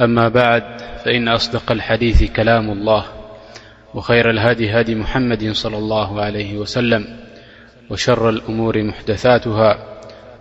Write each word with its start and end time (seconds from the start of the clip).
أما 0.00 0.28
بعد 0.28 0.62
فإن 1.04 1.28
أصدق 1.28 1.72
الحديث 1.72 2.32
كلام 2.32 2.70
الله 2.70 3.04
وخير 3.94 4.30
الهدي 4.30 4.70
هدي 4.80 4.94
محمد 4.94 5.52
صلى 5.52 5.78
الله 5.78 6.22
عليه 6.22 6.56
وسلم 6.56 7.16
وشر 7.90 8.28
الأمور 8.28 8.82
محدثاتها 8.82 9.78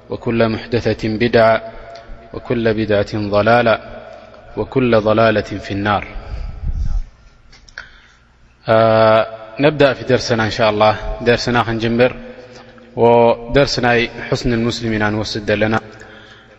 وكل 0.09 0.49
محدثة 0.49 1.07
بدعة 1.09 1.61
وكل 2.33 2.73
بدعة 2.73 3.29
ضلالة 3.29 3.79
وكل 4.57 4.99
ضلالة 4.99 5.41
في 5.41 5.71
النار 5.71 6.07
نبدأ 9.59 9.93
في 9.93 10.03
درسنا 10.05 10.45
إن 10.45 10.49
شاء 10.51 10.69
الله 10.69 10.95
درسنا 11.21 11.63
خنجنبر 11.63 12.15
ودرسنا 12.95 14.07
حسن 14.29 14.53
المسلمين 14.53 15.09
ن 15.09 15.15
وصدلنا 15.15 15.79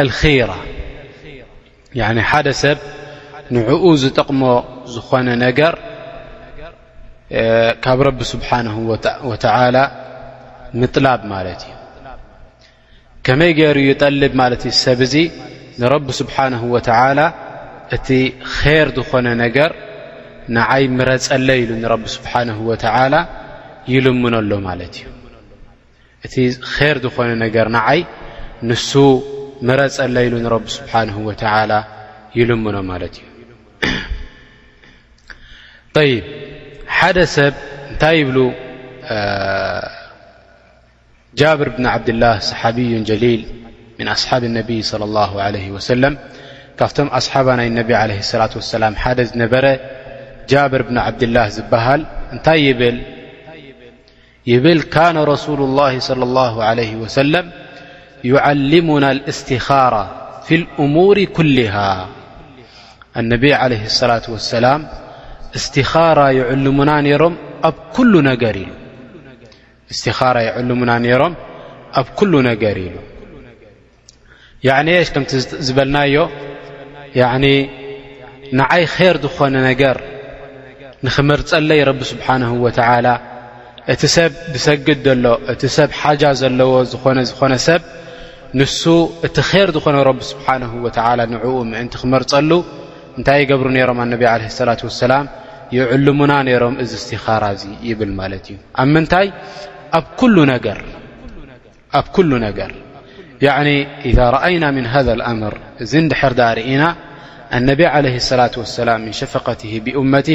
ኣልራ 0.00 0.52
ሓደ 2.32 2.46
ሰብ 2.62 2.78
ንዕኡ 3.56 3.84
ዝጠቕሞ 4.02 4.42
ዝኾነ 4.94 5.28
ነገር 5.46 5.74
ካብ 7.84 7.98
ረቢ 8.08 8.18
ስብሓን 8.32 8.66
ወተላ 9.30 9.76
ምጥላብ 10.80 11.20
ማለት 11.34 11.60
እዩ 11.66 11.74
ከመይ 13.26 13.52
ገይሩ 13.58 13.76
ጠልብ 14.02 14.32
ማለት 14.42 14.62
እዩ 14.68 14.72
ሰብእዙ 14.84 15.14
ንረቢ 15.82 16.06
ስብሓን 16.20 16.54
ወላ 16.74 17.20
እቲ 17.96 18.08
ር 18.58 18.88
ዝኾነ 18.98 19.26
ነገር 19.44 19.70
ንዓይ 20.56 20.84
ምረፀለ 20.98 21.48
ኢሉ 21.62 21.70
ንረቢ 21.82 22.04
ስብሓን 22.16 22.48
ወላ 22.68 23.14
ይልምኖኣሎ 23.92 24.52
ማለት 24.68 24.94
እዩ 25.00 25.10
እቲ 26.26 26.34
ር 26.94 26.96
ዝኾነ 27.04 27.30
ነገር 27.44 27.66
ንዓይ 27.76 28.00
ንሱ 28.70 28.90
ፀ 29.68 29.70
ه 31.14 31.18
و 31.26 31.32
ልኖ 32.48 32.76
ማ 32.90 32.94
እዩ 33.06 33.14
ደ 35.96 35.98
ብ 35.98 37.30
እታይ 37.94 38.18
ብ 38.30 38.34
ጃብር 41.40 41.68
ن 41.84 41.86
ብدላه 42.00 42.34
صሓቢ 42.50 42.78
ሊል 43.22 43.42
ن 44.06 44.08
ሓብ 44.28 44.42
ነ 44.56 44.58
صلى 44.90 45.04
الله 45.08 45.32
عل 45.46 45.56
و 45.74 45.78
ካብቶም 46.78 47.08
ኣሓባ 47.18 47.48
ና 47.58 47.60
لة 48.10 48.30
ላ 48.82 48.86
ደ 49.18 49.20
ዝነበረ 49.30 49.64
ጃብር 50.50 50.82
ዓብدላه 51.06 51.46
ዝሃል 51.56 52.00
ታይ 52.46 52.64
ብል 52.80 52.96
رسل 55.32 55.58
الله 55.68 55.92
صلى 56.08 56.24
الله 56.28 56.52
عل 56.68 56.78
و 57.04 57.06
ነብ 58.30 58.92
ላة 64.10 64.26
ሰላ 64.50 64.66
ኻራ 65.92 66.20
ሙና 66.78 66.90
ም 67.06 67.08
ኣ 67.12 67.14
ስትኻራ 67.14 67.18
ይልሙና 67.18 67.18
ሮም 67.22 67.34
ኣብ 67.68 67.76
كሉ 67.94 68.12
ነገር 72.50 72.76
ኢሉ 72.84 72.96
ከም 75.14 75.24
ዝበልናዮ 75.66 76.14
ንዓይ 78.60 78.82
ር 79.14 79.16
ዝኾነ 79.24 79.54
ነገር 79.70 79.96
ንኽምርፀለይ 81.06 81.80
ረቢ 81.88 82.00
ስብሓንه 82.12 82.50
ወላ 82.64 83.06
እቲ 83.92 84.02
ሰብ 84.16 84.32
ብሰግድ 84.52 85.04
ሎ 85.22 85.24
እቲ 85.52 85.62
ሰብ 85.76 85.88
ሓጃ 86.00 86.22
ዘለዎ 86.40 86.72
ዝኾነ 86.90 87.18
ዝኾነ 87.30 87.52
ሰብ 87.66 87.82
ንሱ 88.60 88.82
እቲ 89.26 89.36
ከር 89.50 89.68
ዝኾነ 89.74 89.96
ረብ 90.08 90.18
ስብሓን 90.30 90.62
ወዓላ 90.84 91.20
ንዕኡ 91.34 91.44
ምእንቲ 91.68 91.92
ክመርፀሉ 92.00 92.50
እንታይ 93.18 93.42
ገብሩ 93.50 93.66
ነይሮም 93.76 93.98
ኣነቢ 94.04 94.22
ለ 94.40 94.66
ላት 94.68 94.82
ሰላም 95.02 95.26
ይዕሉሙና 95.76 96.32
ነይሮም 96.48 96.74
እዚ 96.82 96.92
ስቲኻራ 97.04 97.44
እዚ 97.54 97.62
ይብል 97.88 98.12
ማለት 98.18 98.44
እዩ 98.50 98.56
ኣብ 98.82 98.88
ምንታይ 98.94 99.26
ኣብ 101.98 102.06
ኩሉ 102.16 102.30
ነገር 102.46 102.70
ያ 103.46 103.54
እዛ 104.10 104.18
ረአይና 104.36 104.64
ምን 104.76 104.84
ሃذ 104.94 105.08
ኣምር 105.30 105.54
እዚ 105.82 105.92
ንድሕር 106.06 106.32
ዳ 106.40 106.50
ርኢና 106.58 106.82
ኣነቢ 107.56 107.80
ዓለ 107.94 108.04
ላة 108.40 108.54
ወሰላም 108.62 109.00
ምን 109.06 109.14
ሸፈቀቲ 109.20 109.62
ብእመት 109.86 110.28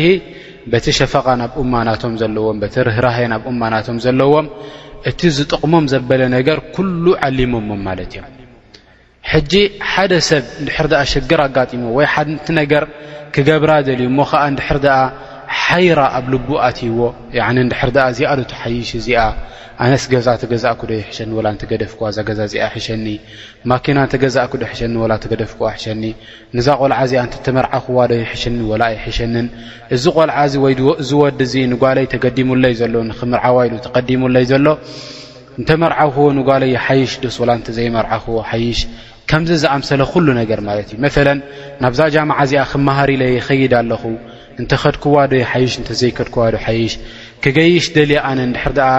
በቲ 0.71 0.85
ሸፈቃ 1.01 1.25
ናብ 1.43 1.53
እማናቶም 1.61 2.13
ዘለዎም 2.23 2.57
በቲ 2.63 2.75
ርህራህ 2.87 3.17
ናብ 3.33 3.43
እማናቶም 3.53 3.97
ዘለዎም 4.05 4.47
እቲ 5.09 5.21
ዝጥቅሞም 5.37 5.85
ዘበለ 5.93 6.21
ነገር 6.37 6.57
ኩሉ 6.75 7.05
ዓሊሞዎም 7.27 7.71
ማለት 7.87 8.11
እዮም 8.15 8.25
ሕጂ 9.31 9.53
ሓደ 9.91 10.11
ሰብ 10.29 10.43
ንድሕር 10.61 10.87
ኣ 11.01 11.03
ሽግር 11.11 11.39
ኣጋጢሞ 11.47 11.83
ወይ 11.97 12.07
ሓቲ 12.13 12.29
ነገር 12.61 12.83
ክገብራ 13.35 13.71
ደልዩ 13.87 14.07
ሞ 14.17 14.25
ከዓ 14.31 14.43
ንድሕር 14.53 14.77
ሓይራ 15.65 15.99
ኣብ 16.17 16.25
ልቡ 16.33 16.47
ኣትይዎ 16.67 16.99
ድ 17.95 17.97
እዚኣ 18.11 18.35
ሓይሽ 18.61 18.89
እዚ 18.99 19.09
ኣነስ 19.85 20.03
ገዛ 20.13 20.27
ገዛእዶ 20.51 20.89
ይሸኒ 20.99 21.31
ገደፍ 21.71 21.91
ዛዛ 22.15 22.35
እዚ 22.47 22.55
ሸኒ 22.85 23.05
ማና 23.71 23.97
እተገዛእ 24.07 24.47
ሸኒ 24.79 24.93
ገደፍክ 25.31 25.59
ሸኒ 25.83 26.03
ዛ 26.67 26.75
ቆልዓ 26.83 26.97
እዚ 27.07 27.13
መርዓኽዋዶ 27.57 28.11
ይሸኒ 28.21 28.59
ይሸንን 29.07 29.47
እዚ 29.97 30.05
ቆልዓ 30.17 30.37
ዝወዲ 30.53 31.39
ጓይ 31.83 32.05
ተገዲሙይ 32.13 32.75
ሎ 32.93 33.03
ምርዓዋይሉ 33.33 33.73
ተዲሙይ 33.85 34.47
ሎ 34.65 34.71
ተመርዓክዎ 35.69 36.25
ንጓይሽ 36.39 37.13
ስ 37.35 37.37
ዘይመርዓኽዎ 37.77 38.37
ይሽ 38.65 38.81
ምዚ 39.41 39.51
ዝኣምሰለ 39.63 40.01
ነገር 40.41 40.59
ማ 40.67 40.75
እዩ 40.81 41.31
ናብዛ 41.83 41.99
ጃ 42.15 42.17
እዚ 42.43 42.53
ክሃሪ 42.73 43.11
ለ 43.21 43.23
ይድ 43.61 43.73
ኣለኹ 43.81 44.03
እንተከድክዋ 44.61 45.15
ዶ 45.31 45.33
ይ 45.39 45.43
ሓይሽ 45.51 45.73
እንተዘይከድክዋዶ 45.81 46.53
ሓይሽ 46.65 46.93
ክገይሽ 47.43 47.85
ደል 47.95 48.11
ኣነ 48.29 48.39
ንድሕር 48.51 48.73
ኣ 48.89 48.91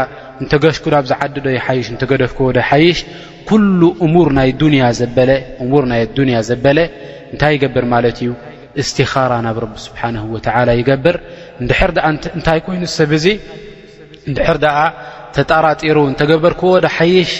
እንተገሽኩ 0.43 0.85
ናብ 0.95 1.05
ዝዓዲ 1.11 1.37
ዶ 1.47 1.47
ይ 1.57 1.61
ሓይሽ 1.67 1.87
እንተገደፍክዎ 1.93 2.47
ዶ 2.59 2.61
ሓይሽ 2.71 2.99
ኩሉ 3.49 3.81
እሙር 4.07 4.29
ናይ 4.39 4.51
ዱንያ 6.17 6.39
ዘበለ 6.49 6.79
እንታይ 7.33 7.53
ይገብር 7.57 7.85
ማለት 7.95 8.17
እዩ 8.23 8.31
እስቲኻራ 8.83 9.33
ናብ 9.47 9.57
ረቢ 9.65 9.75
ስብሓንሁ 9.87 10.23
ወላ 10.35 10.69
ይገብር 10.81 11.17
ንድሕር 11.65 11.91
ኣ 12.07 12.09
እንታይ 12.39 12.61
ኮይኑሰብ 12.67 13.11
እዙ 13.19 13.27
ንድሕር 14.31 14.59
ኣ 14.77 14.87
ተጣራጢሩ 15.37 15.97
እንተገበርክዎ 16.13 16.73
ዶይሽ 16.87 17.33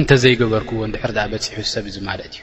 እንተዘይገበርክዎ 0.00 0.78
ንድር 0.90 1.12
በፂሑ 1.32 1.64
ሰብ 1.74 1.84
እዙ 1.92 1.96
ማለት 2.10 2.32
እዩ 2.38 2.42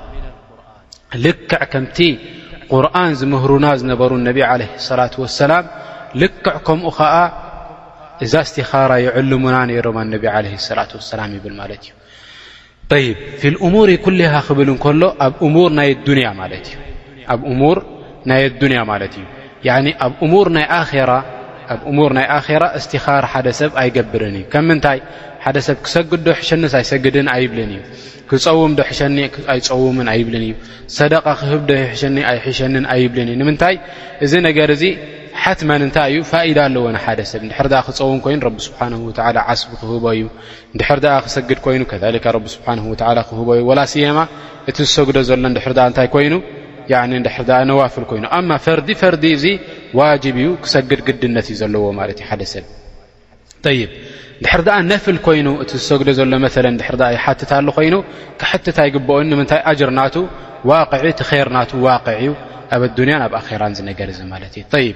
ልክዕ 1.25 1.61
ከምቲ 1.71 1.97
قርን 2.73 3.13
ዝምህሩና 3.19 3.65
ዝነበሩ 3.79 4.11
ነብ 4.27 4.37
ለ 4.61 4.65
ላة 4.99 5.13
ሰላ 5.39 5.53
ልክዕ 6.21 6.55
ከምኡ 6.67 6.87
ከዓ 6.97 7.15
እዛ 8.23 8.33
ስቲኻራ 8.49 8.91
የዕልሙና 9.05 9.55
ነሮ 9.69 9.87
ነ 10.11 10.19
ላ 10.25 10.87
ላ 11.19 11.25
ይብል 11.35 11.53
ማለ 11.59 11.71
እዩ 11.81 11.91
ይ 13.43 13.53
ሙር 13.73 13.89
ኩሃ 14.05 14.33
ክብል 14.47 14.69
ሎ 15.01 15.05
ኣብ 15.25 15.37
ሙር 15.55 15.69
ናይ 15.79 15.89
ንያ 16.17 16.29
ማለ 16.39 16.53
እዩ 16.61 16.79
ኣብ 20.05 20.17
ሙር 20.33 20.47
ናይ 20.57 20.65
ራ 21.09 21.13
ኣብ 21.73 21.79
እሙር 21.91 22.11
ናይ 22.17 22.25
ኣራ 22.37 22.63
እስትኻር 22.79 23.25
ሓደ 23.33 23.47
ሰብ 23.59 23.71
ኣይገብርን 23.81 24.35
እዩ 24.39 24.45
ከምንታይ 24.53 24.99
ሓደሰብ 25.43 25.77
ክሰግድ 25.85 26.21
ዶ 26.27 26.31
ሸኒ 26.47 26.63
ኣይሰግድን 26.79 27.27
ኣብልን 27.33 27.71
እዩ 27.75 27.81
ክፀውም 28.31 28.73
ኣፀውምን 29.53 30.07
ኣብልን 30.13 30.43
እዩ 30.47 30.53
ሰደ 30.97 31.13
ክህ 31.39 31.51
ኒ 32.15 32.19
ኣይሸኒን 32.31 32.85
ኣብልን 32.93 33.29
እዩ 33.33 33.39
ምታይ 33.49 33.75
እዚ 34.25 34.33
ነገር 34.47 34.71
ዚ 34.83 34.85
ሓት 35.41 35.59
ን 35.67 35.71
ንታይእዩ 35.89 36.21
ኢዳ 36.49 36.59
ኣለዎ 36.67 36.85
ደሰብድ 37.19 37.51
ክፀውም 37.87 38.19
ይኑ 38.35 38.43
ስ 38.65 38.73
ስ 39.63 39.67
ክህ 39.81 40.01
እዩ 40.15 40.23
ድ 40.79 40.81
ክሰግድ 41.25 41.59
ይ 41.81 41.85
ከ 42.23 42.35
ክህ 43.29 43.37
እዩወላስማ 43.57 44.19
እቲ 44.69 44.77
ዝሰግደ 44.89 45.17
ዘሎ 45.29 45.45
ድር 45.57 45.67
ታይ 45.99 46.09
ይ 46.25 46.27
ነዋፍ 47.69 47.95
ይ 48.17 48.59
ፈዲፈርዲ 48.65 49.25
ዋጅ 49.99 50.23
እዩ 50.37 50.43
ክሰግድ 50.63 50.99
ግድነት 51.07 51.45
እዩ 51.51 51.55
ዘለዎ 51.61 51.85
ማለት 51.99 52.17
እዩ 52.21 52.25
ሓደ 52.29 52.41
ሰብ 52.53 52.65
ይብ 53.79 53.91
ድሕር 54.43 54.61
ኣ 54.75 54.77
ነፍል 54.91 55.17
ኮይኑ 55.25 55.47
እቲ 55.63 55.71
ዝሰግደ 55.81 56.09
ዘሎ 56.19 56.31
መለ 56.45 56.65
ድሕር 56.81 56.95
ኣ 57.09 57.09
ይሓትታሉ 57.17 57.67
ኮይኑ 57.77 57.95
ክሓትታ 58.41 58.77
ይግበኦኒ 58.89 59.25
ንምንታይ 59.31 59.61
ኣጅርናቱ 59.71 60.15
ዋ 60.69 60.79
እቲ 61.11 61.21
ርናቱ 61.47 61.71
ዋቅዕ 61.85 62.13
እዩ 62.21 62.29
ኣብ 62.75 62.81
ኣዱንያ 62.89 63.15
ናብ 63.23 63.33
ኣራን 63.39 63.73
ዝነገር 63.79 64.07
እዚ 64.13 64.19
ማለት 64.33 64.53
እዩ 64.59 64.63
ይ 64.85 64.89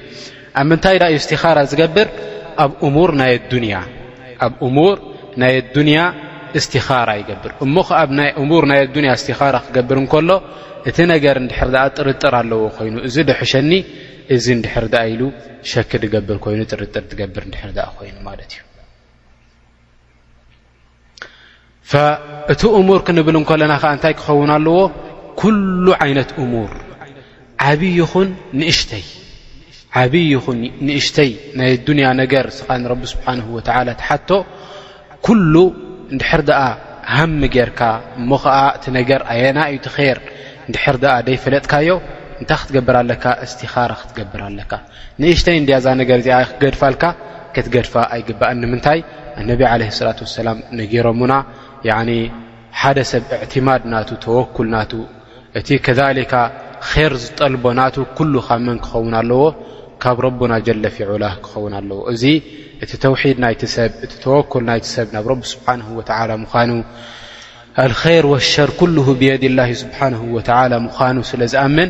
ኣብ 0.59 0.65
ምንታይ 0.71 0.97
ዳዩ 1.03 1.13
እስትኻራ 1.21 1.57
ዝገብር 1.71 2.07
ኣብ 2.63 2.71
ኣብ 2.81 4.53
እሙር 4.67 4.93
ናይ 5.41 5.57
ኣዱንያ 5.59 6.01
እስትኻራ 6.59 7.09
ይገብር 7.21 7.51
እሞከ 7.65 7.89
እሙር 8.41 8.63
ናይ 8.71 8.79
ኣያ 9.03 9.11
እስትኻራ 9.19 9.55
ክገብር 9.65 9.97
ንከሎ 10.05 10.29
እቲ 10.89 10.97
ነገር 11.13 11.35
ንድሕር 11.45 11.69
ኣ 11.83 11.85
ጥርጥር 11.97 12.33
ኣለዎ 12.41 12.59
ኮይኑ 12.77 12.95
እዚ 13.07 13.15
ደሕሸኒ 13.29 13.71
እዚ 14.33 14.45
እንድሕር 14.57 14.85
ድኣ 14.93 15.01
ኢሉ 15.13 15.21
ሸኪ 15.71 15.91
ትገብር 16.03 16.37
ኮይኑ 16.45 16.59
ጥርጥር 16.71 17.03
ትገብር 17.11 17.43
ንድሕር 17.49 17.71
ኣ 17.87 17.89
ኮይኑ 17.97 18.15
ማለት 18.29 18.49
እዩ 18.55 18.57
እቲ 22.53 22.61
እሙር 22.79 22.99
ክንብል 23.07 23.35
ን 23.41 23.43
ከለና 23.49 23.73
ከዓ 23.81 23.89
እንታይ 23.97 24.13
ክኸውን 24.19 24.51
ኣለዎ 24.55 24.77
ኩሉ 25.41 25.85
ዓይነት 26.05 26.29
እሙር 26.43 26.71
ዓብይ 27.69 27.97
ንሽይዓብይ 28.61 30.25
ይኹን 30.33 30.59
ንእሽተይ 30.87 31.31
ናይ 31.59 31.71
ዱንያ 31.87 32.07
ነገር 32.21 32.45
ስኻ 32.57 32.67
ንረቢ 32.81 33.01
ስብሓን 33.13 33.39
ወተላ 33.55 33.87
ተሓቶ 34.01 34.29
ኩሉ 35.27 35.53
ንድሕር 36.15 36.41
ኣ 36.63 36.65
ሃሚ 37.15 37.41
ጌይርካ 37.55 37.81
ሞ 38.29 38.33
ከዓ 38.43 38.57
እቲ 38.77 38.83
ነገር 38.99 39.21
ኣየና 39.33 39.59
እዩቲ 39.75 39.87
ር 40.15 40.19
ንድሕር 40.69 40.95
ድኣ 41.03 41.13
ደይፈለጥካዮ 41.27 41.89
እታይ 42.43 42.57
ክትገብር 42.61 42.97
ካ 43.23 43.25
ኻ 43.73 43.75
ክትገብር 43.99 44.41
ኣካ 44.63 44.71
ንእሽተይ 45.21 45.57
እ 45.61 45.65
ዛ 46.27 46.27
ክገድፋልካ 46.49 47.03
ትገድፋ 47.55 47.93
ኣይግባእ 48.13 48.53
ንምንታይ 48.61 48.99
ነብ 49.49 49.61
ላة 49.79 50.13
ላ 50.47 50.49
ነሮሙና 50.77 51.33
ሓደ 52.81 52.97
ሰብ 53.11 53.23
ማድ 53.67 53.83
ና 53.91 53.93
ተወኩል 54.25 54.67
ና 54.73 54.77
እቲ 55.59 55.67
ከካ 55.85 56.33
ር 57.09 57.13
ዝጠልቦ 57.23 57.63
ና 57.79 57.83
መን 58.65 58.77
ክኸውን 58.85 59.13
ኣለዎ 59.19 59.43
ካብ 60.03 60.17
ረና 60.25 60.53
ጀፊዑላ 60.67 61.25
ክኸውን 61.43 61.73
ኣለዎ 61.79 61.99
እዚ 62.13 62.23
እቲ 62.83 62.91
ተድ 63.03 63.61
ሰ 63.73 63.85
ተወኩ 64.23 64.51
ሰብ 64.95 65.07
ናብ 65.15 65.27
ስ 65.51 65.55
ኑ 65.83 66.83
ር 67.91 67.93
ሸር 68.51 68.69
ብየድ 69.21 69.43
ላ 69.59 69.67
ስ 69.81 69.85
ኑ 71.15 71.23
ስለዝኣመን 71.31 71.89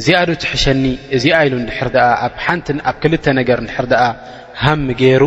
እዚኣዱ 0.00 0.30
ትሕሸኒ 0.42 0.82
እዚኣ 1.16 1.36
ኢሉ 1.46 1.52
ንድሕር 1.64 1.88
ኣ 2.04 2.26
ኣንቲ 2.54 2.66
ኣብ 2.88 2.96
ክልተ 3.02 3.24
ነገር 3.38 3.58
ድሕር 3.68 3.86
ኣ 4.04 4.08
ሃሚ 4.62 4.86
ገይሩ 5.02 5.22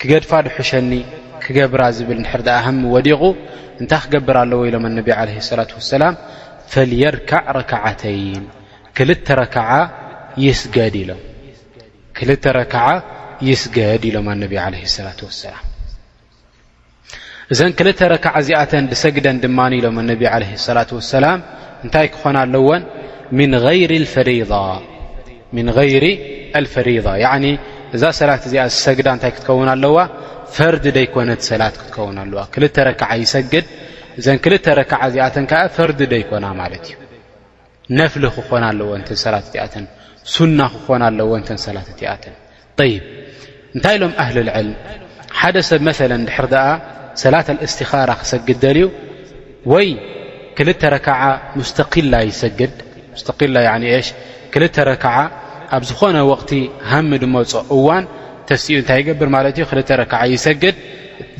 ክገድፋ 0.00 0.30
ድሕሸኒ 0.46 0.90
ክገብራ 1.44 1.82
ዝብል 1.96 2.20
ድሕር 2.26 2.40
ኣ 2.56 2.58
ሃሚ 2.66 2.78
ወዲቑ 2.94 3.22
እንታይ 3.80 4.00
ክገብር 4.04 4.36
ኣለዎ 4.42 4.60
ኢሎም 4.70 4.84
ኣነብ 4.90 5.08
ለ 5.30 5.56
ላት 5.60 5.70
ወሰላም 5.78 6.14
ፈልየርካዕ 6.72 7.46
ረከዓተይን 7.58 8.44
ክልተ 8.96 9.26
ረክዓ 9.40 9.68
ይስገድ 10.44 10.94
ኢሎም 14.10 14.28
ኣነብ 14.34 14.52
ለ 14.76 14.84
ላة 15.08 15.20
ወሰላም 15.28 15.62
እዘን 17.52 17.72
ክልተ 17.78 18.00
ረክዓ 18.14 18.32
እዚኣተን 18.42 18.84
ብሰግደን 18.92 19.36
ድማ 19.42 19.58
ኢሎም 19.80 19.96
ኣነብ 20.04 20.22
ለ 20.44 20.44
ላት 20.78 20.90
ወሰላም 21.00 21.38
እንታይ 21.84 22.06
ክኾና 22.14 22.36
ኣለዎን 22.46 22.82
ን 23.36 23.40
ይሪ 23.80 24.04
ፈሪض 26.74 27.06
እዛ 27.96 28.02
ሰላት 28.18 28.42
እዚኣ 28.48 28.62
ሰግዳ 28.84 29.06
እንታይ 29.16 29.30
ክትከውን 29.34 29.68
ኣለዋ 29.74 29.96
ፈርዲ 30.56 30.84
ደይኮነት 30.96 31.40
ሰላት 31.50 31.74
ክትከውን 31.80 32.16
ኣለዋ 32.22 32.40
ክል 32.54 32.64
ረክዓ 32.88 33.10
ይሰግድ 33.22 33.66
እዘ 34.20 34.26
ክልተ 34.44 34.66
ረከዓ 34.78 35.00
እዚኣተን 35.10 35.44
ከ 35.50 35.54
ፈርዲ 35.76 36.00
ደይኮና 36.12 36.46
ማለት 36.60 36.84
እዩ 36.90 36.96
ነፍሊ 37.98 38.24
ክኾና 38.36 38.64
ኣለዎ 38.72 38.90
ተ 39.08 39.16
ሰላት 39.24 39.46
እኣተን 39.56 39.84
ና 40.58 40.66
ክኾና 40.74 41.02
ኣለዎ 41.10 41.30
ተ 41.48 41.56
ሰላት 41.66 41.88
እኣተን 41.94 42.34
ይ 42.90 42.94
እንታይ 43.76 43.94
ኢሎም 43.98 44.12
ኣህሊ 44.24 44.36
ልዕል 44.48 44.68
ሓደ 45.40 45.56
ሰብ 45.70 45.80
መ 45.88 45.94
ድሕር 46.28 46.46
ኣ 46.66 46.68
ሰላት 47.22 47.48
እስትኻራ 47.68 48.10
ክሰግድ 48.20 48.58
ደልዩ 48.64 48.84
ወይ 49.74 49.88
ክልተ 50.58 50.82
ረከዓ 50.96 51.20
ሙስተقላ 51.58 52.14
ይሰግድ 52.30 52.74
ሽ 53.18 54.06
ክል 54.52 54.64
ረከዓ 54.90 55.14
ኣብ 55.76 55.82
ዝኾነ 55.88 56.16
ቲ 56.50 56.52
ሃሚ 56.90 57.10
ድሞፀ 57.22 57.52
እዋን 57.76 58.04
ተሲኡ 58.48 58.76
እታይ 58.82 58.98
ይገብር 59.02 59.28
ማ 59.34 59.36
ክ 59.56 59.68
ክዓ 60.12 60.20
ይሰግድ 60.34 60.76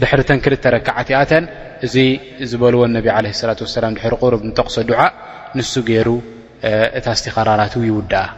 ድሕተ 0.01 0.31
ክል 0.45 0.55
ክዓ 0.87 0.97
ቲኣተን 1.09 1.45
እዚ 1.87 1.95
ዝበልዎ 2.51 2.81
ብ 3.05 3.07
ላ 3.27 3.31
ላ 3.49 3.53
ድ 3.95 3.97
ቁሩብ 4.23 4.41
ጠቕሶ 4.59 4.77
ድዓእ 4.89 5.13
ንሱ 5.59 5.73
ገይሩ 5.89 6.09
እታ 6.99 7.07
ስቲ 7.19 7.27
ኸራራት 7.37 7.75
ይውዳእ 7.89 8.31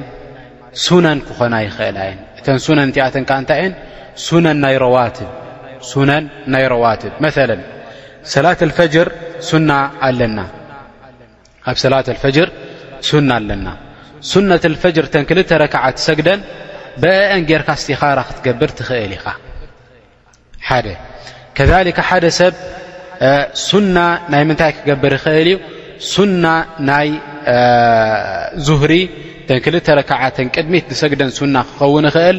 ነን 1.04 1.18
ክኾና 1.28 1.54
ይክእላየ 1.66 2.10
እተ 2.38 2.46
ነን 2.78 2.88
ኣ 3.04 3.06
ይየ 3.60 3.70
ና 4.44 4.44
ን 4.44 4.60
ናይ 6.52 6.64
ረዋትብ 6.74 7.12
መ 7.24 7.30
ሰ 9.48 9.58
ና 9.68 9.72
ኣና 10.06 10.38
ኣብ 11.70 11.76
ሰላة 11.82 12.06
ፈጅር 12.22 12.48
ና 13.28 13.40
ኣለና 13.46 13.48
ነة 14.50 14.64
ፈጅር 14.82 15.06
ን 15.22 15.24
ክል 15.30 15.38
ረክዓ 15.62 15.84
ሰግደን 16.06 16.40
ብአን 17.02 17.40
ጌርካ 17.50 17.68
ስቲኻራ 17.82 18.18
ክትገብር 18.28 18.70
ትኽእል 18.78 19.12
ኢኻ 19.18 19.26
ሓ 20.68 20.80
ከ 21.96 22.00
ሓደ 22.08 22.24
ሰብ 22.40 22.54
ና 23.96 23.98
ናይ 24.32 24.42
ምንታይ 24.48 24.72
ክገብር 24.76 25.12
ይኽእል 25.18 25.48
እዩ 25.58 26.14
ና 26.44 26.46
ናይ 26.88 27.08
ዙሪ 28.68 28.92
ተን 29.48 29.58
ክል 29.64 29.76
ክዓ 30.10 30.22
ንቅድሚት 30.46 30.88
ሰግደን 31.02 31.30
ና 31.54 31.56
ክኸውን 31.68 32.06
ይኽእል 32.10 32.38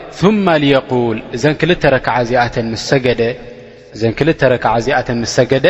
ثم 0.19 0.49
ليقل 0.49 1.17
ክዓ 2.05 2.17
ዚኣ 2.29 2.41
ሰገደ 5.35 5.67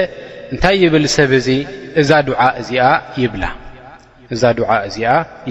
እታይ 0.55 0.75
يብል 0.83 1.05
ሰብ 1.15 1.31
ዚ 1.45 1.49
እዛ 2.01 2.09
ع 2.43 2.45
ዚ 2.67 2.71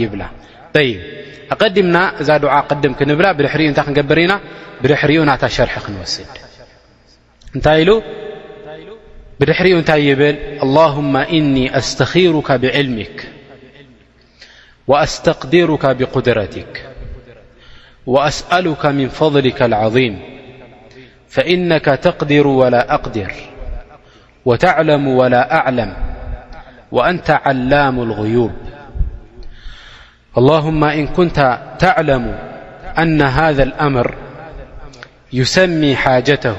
ይብላ 0.01 0.25
قዲምና 1.61 1.97
እዛ 2.21 2.29
ድም 2.83 2.93
ክንብላ 2.99 3.27
ድሪ 3.39 3.63
እታይ 3.71 3.85
ክንገብር 3.87 4.19
ኢና 4.25 4.33
ብድሪኡ 4.83 5.21
ናታ 5.29 5.43
شርح 5.57 5.75
ክንوስድ 5.85 6.33
ብድሪኡ 9.41 9.77
እታይ 9.83 10.01
يብል 10.11 10.37
اللهم 10.65 11.15
إن 11.37 11.55
أستخرك 11.81 12.49
بعلمك 12.63 13.17
وأስتقድرك 14.91 15.85
بقድረትك 15.99 16.73
وأسألك 18.07 18.87
من 18.87 19.09
فضلك 19.09 19.63
العظيم 19.63 20.19
فإنك 21.29 21.85
تقدر 21.85 22.47
ولا 22.47 22.95
أقدر 22.95 23.33
وتعلم 24.45 25.09
ولا 25.09 25.55
أعلم 25.55 25.97
وأنت 26.93 27.31
علام 27.31 28.01
الغيوب 28.03 28.53
اللهم 30.39 30.85
إن 30.85 31.07
كنت 31.07 31.59
تعلم 31.79 32.39
أن 32.99 33.23
هذا 33.23 33.63
الأمر 33.63 34.15
يسمي 35.33 35.97
حاجته 35.97 36.57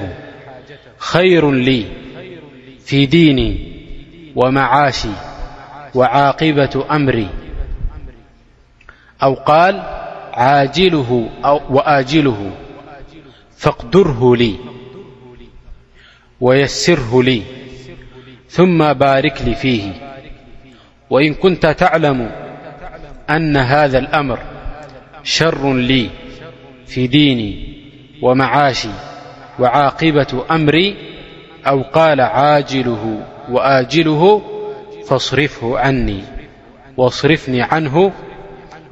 خير 0.98 1.51
لي 1.51 1.86
في 2.86 3.05
ديني 3.05 3.71
ومعاشي 4.36 5.10
وعاقبة 5.95 6.86
أمري 6.91 7.29
أو 9.24 9.33
قال 9.33 9.83
عجلهوآجله 10.33 12.51
فاقدره 13.57 14.35
لي 14.35 14.55
ويسره 16.41 17.23
لي 17.23 17.41
ثم 18.50 18.93
بارك 18.93 19.41
لي 19.41 19.55
فيه 19.55 19.93
وإن 21.09 21.33
كنت 21.33 21.65
تعلم 21.65 22.31
أن 23.29 23.57
هذا 23.57 23.97
الأمر 23.97 24.39
شر 25.23 25.73
لي 25.73 26.09
في 26.85 27.07
ديني 27.07 27.81
ومعاشي 28.21 28.89
وعاقبة 29.59 30.43
أمري 30.51 30.95
أو 31.67 31.81
قال 31.81 32.21
عاجله 32.21 33.21
وآجله 33.50 34.41
واصرفني 36.97 37.61
عنه 37.63 38.11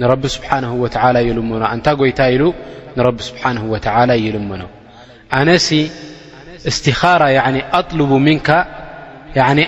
ን 0.00 0.04
ስሓ 0.34 0.48
ይልምኖ 1.28 1.62
እንታ 1.74 1.88
ይታ 2.08 2.20
ኢሉ 2.34 2.42
ንብ 2.98 3.18
ስሓ 3.26 3.96
ይልምኖ 4.24 4.62
ኣነ 5.38 5.48
እስትኻራ 6.70 7.22
ኣطሉ 7.78 8.00
ምን 8.26 8.38
ኣንር 9.46 9.66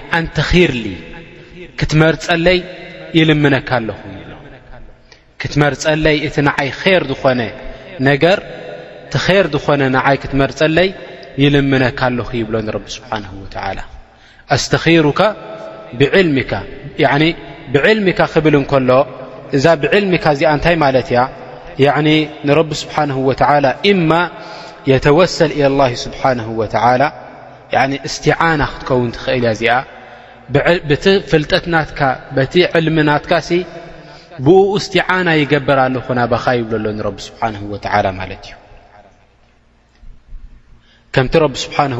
ክትመርፀለይ 1.81 2.61
ይልምነ 3.19 3.55
ኣ 3.71 3.79
ትመርፀለይ 5.53 6.17
እቲ 6.29 6.37
ይ 6.67 6.71
ር 7.03 7.05
ዝኾነ 7.11 7.41
ነገር 8.09 8.39
ቲ 9.13 9.19
ር 9.45 9.47
ዝኾነ 9.53 9.83
ይ 10.15 10.19
ትመርፀለይ 10.33 10.89
ይልምነካ 11.43 12.01
ኣለኹ 12.11 12.31
ይብሎ 12.41 12.55
ስ 12.95 13.01
ኣስተኺሩካ 14.57 15.21
ብልካ 16.01 16.53
ክብል 18.35 18.55
እሎ 18.77 18.89
እዛ 19.57 19.65
ብዕልሚካ 19.83 20.27
ዚኣ 20.41 20.51
እንታይ 20.57 20.77
ማለት 20.87 21.09
ያ 21.85 21.89
ንረቢ 22.47 22.71
ስብሓه 22.83 23.17
و 23.29 23.31
እማ 23.93 24.11
የተወሰል 24.91 25.51
إ 25.61 25.63
ስብ 26.03 26.13
እስና 28.09 28.63
ክትከውን 28.73 29.11
ትኽእል 29.17 29.41
እያ 29.55 29.55
ዚኣ 29.61 29.75
ቲ 31.03 31.07
ፍልጠትናት 31.31 31.89
ቲ 32.53 32.55
ዕልምናትካ 32.79 33.33
ብኡ 34.45 34.59
እስትና 34.81 35.29
ይገበር 35.41 35.79
ኣለኹና 35.87 36.21
ኻ 36.45 36.47
ይብለ 36.59 36.85
ሎ 37.07 37.09
ቢ 37.17 37.21
ስሓ 37.27 37.41
ማለት 38.21 38.43
እዩ 38.47 38.55
ከምቲ 41.15 41.35
ቢ 41.55 41.57
ስሓه 41.65 41.91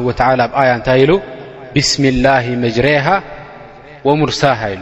ኣብኣያ 0.45 0.69
እንታይ 0.79 0.99
ኢሉ 1.03 1.11
ብስሚ 1.73 2.03
ላه 2.25 2.45
መጅሬሃ 2.63 3.07
ሙርሳሃ 4.19 4.59
ኢሉ 4.75 4.81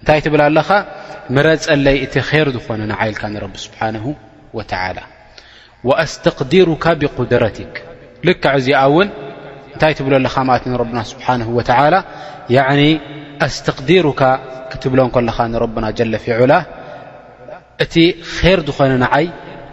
እንታይ 0.00 0.20
ትብላ 0.24 0.40
ኣለኻ 0.50 0.68
ምረፀለይ 1.34 1.96
እቲ 2.04 2.14
ር 2.46 2.48
ዝኾነ 2.56 2.80
ንዓይልካ 2.92 3.22
ቢ 3.52 3.54
ስብሓه 3.66 4.06
ኣስተقዲሩካ 6.02 6.84
ብقድረትክ 7.00 7.74
ልክዕዚ 8.26 8.66
ውን 8.94 9.08
እንታይ 9.74 9.92
ትብለኻ 9.98 10.34
ና 10.98 11.00
ስብሓ 11.12 11.26
ኣስተقዲርካ 13.46 14.22
ክትብሎን 14.70 15.10
ለኻ 15.28 15.38
ና 15.84 15.88
ጀለፊላ 15.98 16.52
እቲ 17.84 17.94
ር 18.58 18.60
ዝኾነ 18.68 19.04
ይ 19.22 19.26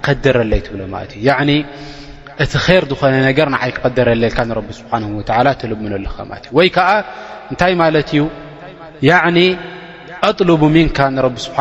ከደረለይ 0.05 0.61
ብ 0.73 0.95
ት 1.11 1.13
እ 1.19 1.61
እቲ 2.43 2.53
ር 2.81 2.85
ዝኾነ 2.91 3.13
ነገር 3.29 3.47
ይ 3.67 3.71
ክደረል 3.83 4.23
ስ 4.79 4.81
ልምለ 5.71 5.93
እ 6.49 6.55
ወይ 6.57 6.69
ዓ 6.89 6.89
ንታይ 7.53 7.73
ማለት 7.83 8.09
እዩ 8.15 8.23
ኣطሉ 10.27 10.49
ምንካ 10.75 10.97
ንብ 11.15 11.35
ስብሓ 11.45 11.57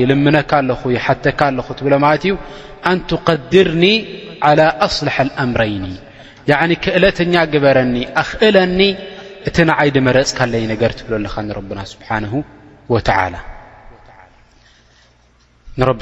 ይልምነካ 0.00 0.52
ኣለ 0.60 0.68
ሓተካ 1.06 1.40
ኣለ 1.50 1.58
ትብሎ 1.78 1.92
ማለት 2.04 2.22
እዩ 2.28 2.32
ኣንትقድርኒ 2.90 3.84
ላ 4.60 4.62
ኣስላሐ 4.86 5.16
ኣምረይኒ 5.44 5.84
ክእለተኛ 6.84 7.34
ግበረኒ 7.52 7.94
ኣኽእለኒ 8.22 8.78
እቲ 9.48 9.56
ንዓይድ 9.70 9.96
መረፅካ 10.08 10.38
ለይ 10.54 10.64
ነገር 10.72 10.90
ትብሎ 10.98 11.12
ኣለኻ 11.20 11.34
ና 11.78 11.84
ስብሓ 11.92 12.08
ን 12.24 12.28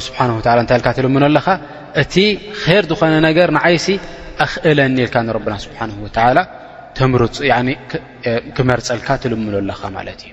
ስብሓ 0.06 0.18
እንታይ 0.30 0.58
ል 0.60 0.82
ትልምኖ 0.98 1.24
ኣለኻ 1.32 1.46
እቲ 2.02 2.14
ር 2.82 2.84
ዝኾነ 2.90 3.14
ነገር 3.28 3.48
ንዓይሲ 3.56 3.86
ኣኽእለኒ 4.46 4.96
ኢል 5.06 5.08
ንና 5.28 5.56
ስብሓ 5.66 5.80
ክመርፀልካ 8.58 9.08
ትልምኖ 9.24 9.54
ኣለኻ 9.62 9.80
ማለት 9.96 10.20
እዩ 10.26 10.32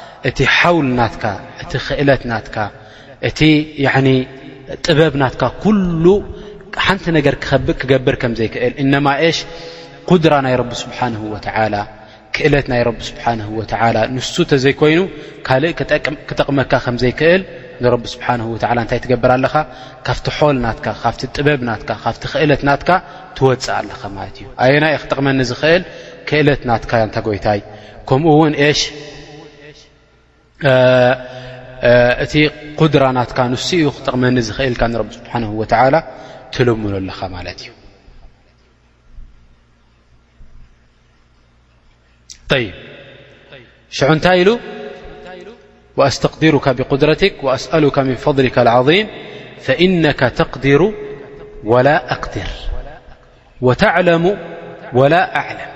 እቲ 0.29 0.39
ሓውል 0.57 0.87
ናትካ 0.97 1.23
እቲ 1.63 1.71
ክእለት 1.87 2.23
ናትካ 2.31 2.55
እቲ 3.27 3.39
ጥበብ 4.85 5.13
ናትካ 5.21 5.41
ኩሉ 5.63 6.05
ሓንቲ 6.85 7.05
ነገር 7.17 7.35
ክገብር 7.81 8.15
ከም 8.21 8.33
ዘይክእል 8.39 8.73
እነማ 8.83 9.07
ሽ 9.37 9.37
ቁድራ 10.09 10.33
ናይ 10.45 10.53
ረቢ 10.61 10.71
ስብሓን 10.83 11.13
ወላ 11.33 11.75
ክእለት 12.35 12.65
ናይ 12.71 12.81
ረቢ 12.87 12.99
ስብሓን 13.09 13.39
ወላ 13.57 13.97
ንሱ 14.15 14.33
ተዘይኮይኑ 14.51 14.99
ካልእ 15.47 15.73
ክጠቕመካ 16.29 16.71
ከም 16.85 16.95
ዘይክእል 17.03 17.41
ንረቢ 17.83 18.03
ስብሓን 18.15 18.39
ወላ 18.51 18.63
እንታይ 18.83 18.99
ትገብር 19.05 19.31
ኣለኻ 19.37 19.55
ካፍቲ 20.07 20.27
ል 20.55 20.57
ናትካ 20.65 20.87
ካፍቲ 21.03 21.21
ጥበብ 21.37 21.59
ናትካ 21.69 21.89
ካፍቲ 22.05 22.21
ክእለት 22.33 22.61
ናትካ 22.69 22.89
ትወፅእ 23.37 23.73
ኣለኻ 23.79 24.01
ማለት 24.17 24.35
እዩ 24.41 24.47
ኣየና 24.63 24.85
የ 24.93 24.97
ክጠቕመኒ 25.03 25.39
ዝኽእል 25.51 25.83
ክእለት 26.29 26.61
ናትካ 26.69 26.91
ያንታ 27.03 27.17
ጎይታይ 27.27 27.59
ከምኡ 28.09 28.33
ውን 28.41 28.55
ሽ 28.79 28.81
قدرة 32.77 33.09
ك 33.33 33.39
نس 33.49 33.65
قمن 34.09 34.37
ل 34.37 34.45
رب 34.81 35.09
بحانه 35.25 35.49
ول 35.49 35.65
لم 36.59 36.85
ل 36.93 37.09
شع 43.89 44.07
ل 44.25 44.59
وأستقدرك 45.97 46.69
بقدرك 46.77 47.43
وأسألك 47.43 47.99
من 47.99 48.15
فضلك 48.15 48.59
العظيم 48.59 49.07
فإنك 49.59 50.19
تقدر 50.19 50.93
ولا 51.63 52.11
أقدر 52.13 52.47
وتعلم 53.61 54.37
ولا 54.93 55.35
أعلم 55.35 55.71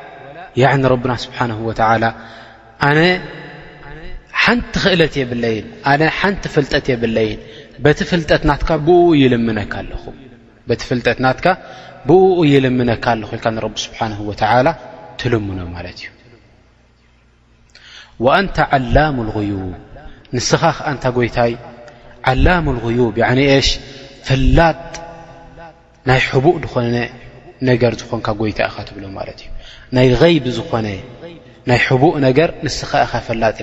ن 0.58 0.86
رب 0.86 1.16
سبحنه 1.16 1.62
وتلى 1.66 2.14
ሓንቲ 4.44 4.72
ክእለት 4.84 5.14
የብለይ 5.22 5.58
ኣ 5.92 5.94
ሓንቲ 6.20 6.44
ፍልጠት 6.56 6.86
የብለይ 6.94 7.30
ቲ 7.98 8.00
ፍጠትናብቲ 8.10 8.62
ፍጠት 10.90 11.20
ናትካ 11.24 11.46
ብኡ 12.08 12.26
ይልምነካ 12.52 13.06
ኣለ 13.10 13.32
ኢል 13.34 13.34
ንቢ 13.36 13.36
ስብሓን 13.86 14.12
ወላ 14.30 14.68
ትልምኖ 15.22 15.60
ማለት 15.76 16.00
እዩ 16.06 18.28
አንታ 18.38 18.58
ዓላሙ 18.78 19.18
غዩብ 19.38 19.64
ንስኻ 20.36 20.62
ከእንታ 20.78 21.04
ጎይታይ 21.18 21.54
ዓላም 22.32 22.66
غዩብ 22.86 23.16
ሽ 23.68 23.70
ፍላጥ 24.28 24.94
ናይ 26.10 26.20
ሕቡእ 26.30 26.58
ኾነ 26.74 26.96
ነገር 27.70 27.92
ዝኾንካ 28.02 28.28
ጎይታ 28.42 28.60
ኢትብሎ 28.80 29.06
ማ 29.18 29.20
እይ 30.04 30.40
ይ 31.74 31.86
ቡእ 32.02 32.16
ነ 32.24 32.28
ንስ 32.66 32.76
ፈላጥ 33.28 33.58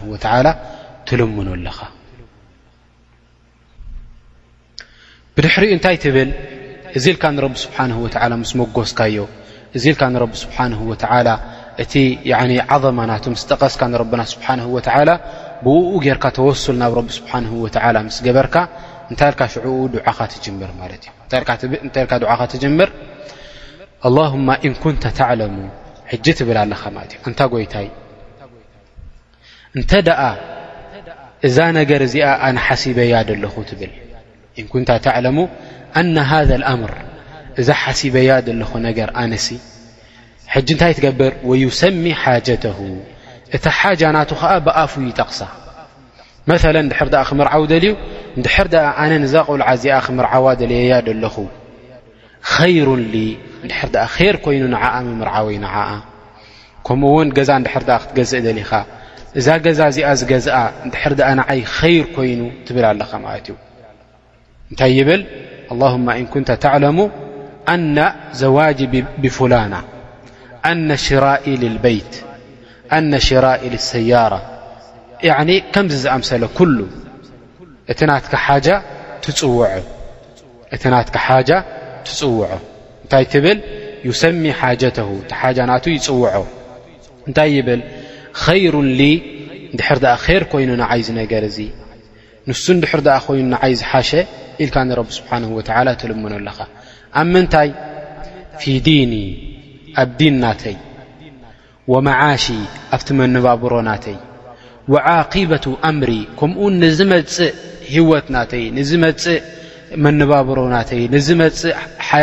ሓه 0.00 0.18
ትልምኖ 1.08 1.48
ኣለኻ 1.56 1.78
ድሕሪኡ 5.44 5.70
እታይ 5.76 5.96
ትብል 6.04 6.28
እ 6.96 7.00
ል 7.34 7.42
ه 7.56 8.44
ስ 8.50 8.52
መጎስካዮ 8.60 9.16
ል 9.24 9.80
ه 9.84 11.32
እቲ 11.82 11.92
ظ 12.82 12.84
ና 13.10 13.12
ጠቀስካ 13.50 13.82
ና 13.92 13.94
ه 14.00 15.12
ብኡ 15.64 15.94
ካ 16.22 16.24
ተወስ 16.36 16.64
ናብ 16.80 16.92
ه 18.16 18.32
በርካ 18.38 18.54
ታይ 19.20 19.32
ኻ 22.08 22.18
ር 25.40 25.42
ር 25.48 25.50
ه 25.60 25.64
ሕ 26.14 26.18
ትብል 26.38 26.56
ኣለኻ 26.64 26.82
እዩእንታ 27.08 27.40
ጎይታይ 27.52 27.86
እንተ 29.78 29.90
ደኣ 30.08 30.20
እዛ 31.46 31.56
ነገር 31.78 32.00
እዚኣ 32.06 32.26
ኣነሓሲበያ 32.46 33.14
ለኹ 33.42 33.54
ትብል 33.70 33.92
እንኩ 34.60 34.72
እታይ 34.82 34.98
ተዕለሙ 35.06 35.38
ነ 36.14 36.16
ሃذ 36.30 36.50
ኣምር 36.72 36.92
እዛ 37.60 37.68
ሓሲበያ 37.82 38.30
ዘለኹ 38.46 38.70
ነገር 38.88 39.08
ኣነሲ 39.22 39.48
ሕጂ 40.52 40.68
እንታይ 40.74 40.92
ትገብር 40.98 41.32
ይሰሚ 41.64 42.04
ሓጀተሁ 42.22 42.78
እታ 43.56 43.64
ሓጃ 43.78 44.00
ናቱ 44.16 44.30
ከዓ 44.40 44.50
ብኣፍ 44.66 44.92
ይጠቕሳ 45.10 45.40
መለ 46.48 46.76
ድሕር 46.92 47.08
ኣ 47.22 47.22
ክምርዓው 47.28 47.62
ደልዩ 47.72 47.92
ድሕር 48.44 48.66
ኣ 48.86 48.86
ኣነ 49.02 49.12
ንዛ 49.24 49.34
غልዓ 49.48 49.66
እዚኣ 49.76 49.96
ክምርዓዋ 50.06 50.44
ደልየያ 50.60 50.94
ለኹ 51.22 51.36
ይሩ 52.76 52.88
ንድር 53.64 53.98
ኣ 54.06 54.08
ይር 54.26 54.36
ኮይኑ 54.44 54.62
ንዓኣ 54.74 54.94
ምምርዓወይ 55.08 55.56
ንዓኣ 55.64 55.90
ከምኡ 56.86 57.10
ውን 57.16 57.28
ገዛ 57.38 57.50
ንድሕር 57.62 57.82
ክትገዝእ 57.90 58.42
ሊኻ 58.58 58.70
እዛ 59.38 59.46
ገዛ 59.64 59.78
እዚኣ 59.90 60.08
ዝገዛእ 60.20 60.66
ድሕር 60.92 61.12
ኣ 61.28 61.30
ንዓይ 61.40 61.60
ኸይር 61.76 62.04
ኮይኑ 62.16 62.40
ትብል 62.66 62.84
ኣለኻ 62.90 63.10
ማለት 63.24 63.44
እዩ 63.50 63.56
እንታይ 64.70 64.92
ይብል 64.98 65.22
لهማ 65.80 66.06
እንኩንተ 66.20 66.50
ተዕለሙ 66.64 66.98
ኣና 67.72 67.98
ዘዋጅ 68.40 68.78
ብፍላና 69.22 69.74
ኣና 70.70 70.88
ሽራኢ 71.04 71.46
ልበይት 71.62 72.12
ነ 73.10 73.18
ሽራኢ 73.26 73.62
ሰያራة 73.90 74.40
ከምዚ 75.74 75.94
ዝኣምሰለ 76.04 76.42
ኩሉ 76.56 76.76
እቲ 77.92 78.00
ናትካ 78.10 78.32
ሓ 78.44 78.46
ትፅው 79.24 79.54
እቲ 80.74 80.82
ናትካ 80.94 81.16
ሓ 81.26 81.28
ትፅውዑ 82.06 82.42
ይ 83.22 83.26
ትብል 83.32 83.58
ዩሰሚ 84.08 84.42
ሓጀተ 84.60 84.98
ቲሓ 85.30 85.40
ና 85.70 85.72
ይፅውዖ 85.96 86.34
እንታይ 87.28 87.48
ይብል 87.56 87.80
ከይሩ 88.42 88.74
ንድሕር 88.88 89.98
ኣ 90.14 90.18
ር 90.40 90.44
ኮይኑ 90.52 90.70
ንዓይ 90.82 91.00
ዝነገር 91.06 91.42
እዙ 91.50 91.58
ንሱ 92.48 92.64
ድሕር 92.82 93.00
ኣ 93.16 93.18
ኮይኑ 93.26 93.44
ንዓይ 93.54 93.72
ዝሓሸ 93.80 94.10
ኢልካ 94.62 94.76
ንረብ 94.88 95.08
ስብሓን 95.18 95.42
ወላ 95.58 95.88
ተልመኖ 96.00 96.32
ኣለኻ 96.40 96.58
ኣብ 97.20 97.26
ምንታይ 97.32 97.68
ፊ 98.60 98.64
ዲኒ 98.86 99.12
ኣብ 100.02 100.10
ዲን 100.20 100.34
ናተይ 100.44 100.76
መዓሽ 102.08 102.44
ኣብቲ 102.96 103.08
መነባብሮ 103.20 103.72
ናተይ 103.88 104.16
ዓقበቱ 105.14 105.64
ኣምሪ 105.88 106.10
ከምኡ 106.38 106.60
ንዝመፅእ 106.82 107.52
ሂወት 107.94 108.26
ናተይ 108.36 108.64
ፅእ 109.24 109.40
መነባብሮ 110.04 110.58
ናይ 110.74 110.84
እ 111.16 111.24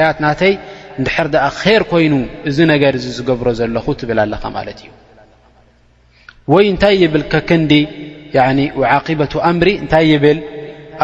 ያት 0.04 0.18
ናይ 0.26 0.54
ንድር 1.00 1.28
ር 1.80 1.84
ኮይኑ 1.92 2.14
እዚ 2.50 2.58
ነገር 2.74 2.94
እ 3.00 3.02
ዝገብሮ 3.18 3.48
ዘለኹ 3.60 3.86
ትብል 4.00 4.20
ኣለካ 4.24 4.44
ማለት 4.58 4.80
እዩ 4.84 4.90
ወይ 6.54 6.64
እንታይ 6.72 6.96
ይብል 7.04 7.24
ከክንዲ 7.32 7.72
ዓقበቱ 8.92 9.34
ኣምሪ 9.50 9.70
እንታይ 9.84 10.06
ይብል 10.14 10.40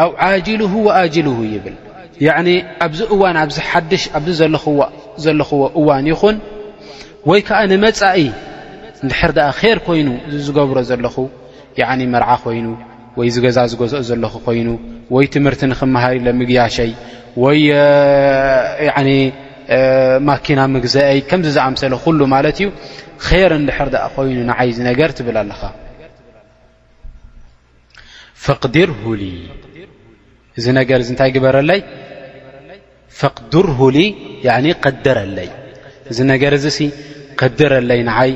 ኣብ 0.04 0.10
ዓጅል 0.30 0.60
ኣጅል 1.00 1.28
ይብል 1.54 1.76
ኣብዚ 2.84 3.00
እዋን 3.14 3.36
ኣዚ 3.42 3.54
ሓሽ 3.70 4.02
ኣዚ 4.18 4.26
ዘለክዎ 5.24 5.60
እዋን 5.80 6.04
ይኹን 6.12 6.36
ወይ 7.30 7.40
ከዓ 7.48 7.60
ንመፃኢ 7.72 8.18
ድሕር 9.08 9.30
ኣ 9.48 9.50
ር 9.76 9.78
ኮይኑ 9.86 10.08
እ 10.28 10.38
ዝገብሮ 10.46 10.78
ዘለኹ 10.90 11.16
መርዓ 12.14 12.30
ኮይኑ 12.44 12.66
ወይ 13.18 13.28
ዝገዛ 13.34 13.58
ዝገዝኦ 13.70 14.00
ዘለኹ 14.08 14.32
ኮይኑ 14.46 14.68
ወይ 15.14 15.24
ትምህርቲ 15.34 15.60
ንክመሃርለ 15.70 16.26
ምግያሸይ 16.40 16.90
ወ 17.42 17.46
ማኪና 20.28 20.60
ምግአይ 20.74 21.18
ከምዚ 21.30 21.48
ዝኣምሰ 21.56 21.82
ሉ 21.92 22.20
ማለት 22.34 22.56
እዩ 22.60 22.68
ር 23.48 23.52
እንድሕር 23.60 23.88
ኮይኑ 24.16 24.38
ንዓይ 24.50 24.68
ነገር 24.90 25.10
ትብል 25.18 25.36
ኣለካ 25.42 25.62
ፈዲር 28.44 28.90
እዚ 30.58 30.66
ነገር 30.80 31.00
እንታይ 31.12 31.30
ግበረለይ 31.36 31.80
ፈቅድር 33.20 33.66
ሁ 33.78 33.86
ደረለይ 35.08 35.50
እዚ 36.12 36.18
ነገር 36.32 36.52
እዚ 36.58 36.66
ድረለይ 37.60 38.00
ንዓይ 38.10 38.32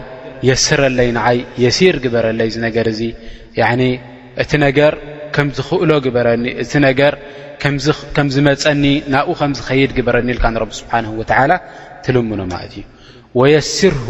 የስረለይ 0.48 1.08
ይ 1.14 1.40
የሲር 1.64 1.96
ግበረለይ 2.04 2.48
ነር 2.64 2.88
እ 2.92 3.90
እቲ 4.42 4.50
ነገ 4.66 4.78
ከምዝክእሎ 5.34 5.90
በረኒ 6.14 6.44
እ 6.62 6.80
ነ 6.82 6.86
ከምዝመፀኒ 8.14 8.84
ናብኡ 9.14 9.34
ከምዝኸይድ 9.40 9.90
ግበረኒኢልካ 9.98 10.44
ንብ 10.54 10.70
ስብሓን 10.78 11.04
ወተዓላ 11.18 11.52
ትልሙኖ 12.04 12.40
ማለት 12.52 12.72
እዩ 12.78 12.84
ወየስርሁ 13.38 14.06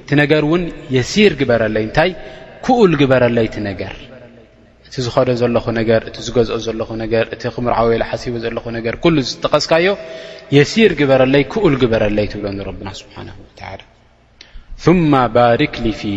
እቲ 0.00 0.08
ነገር 0.22 0.42
እውን 0.48 0.62
የሲር 0.96 1.32
ግበረለይ 1.40 1.84
እንታይ 1.88 2.10
ክኡል 2.64 2.92
ግበረለይ 3.00 3.46
ቲ 3.54 3.62
ነገር 3.68 3.94
እቲ 4.86 4.94
ዝኸደ 5.06 5.28
ዘለኹ 5.42 5.66
ነገር 5.80 6.02
እቲ 6.08 6.16
ዝገዝኦ 6.26 6.56
ዘለኹ 6.66 6.90
ነገር 7.02 7.24
እቲ 7.36 7.42
ክምርዓ 7.54 7.78
ወ 7.90 8.00
ሓሲቦ 8.10 8.34
ዘለኹ 8.46 8.64
ነገር 8.78 8.96
ኩሉ 9.04 9.16
ዝጠቀስካዮ 9.30 9.86
የሲር 10.56 10.92
ግበረለይ 11.02 11.44
ክኡል 11.54 11.76
ግበረለይ 11.84 12.28
ትብሎ 12.34 12.46
ንረብና 12.58 12.88
ስብሓን 13.02 13.30
ወላ 13.42 13.80
ማ 15.14 15.22
ባርክሊ 15.38 15.86
ፊሂ 16.02 16.14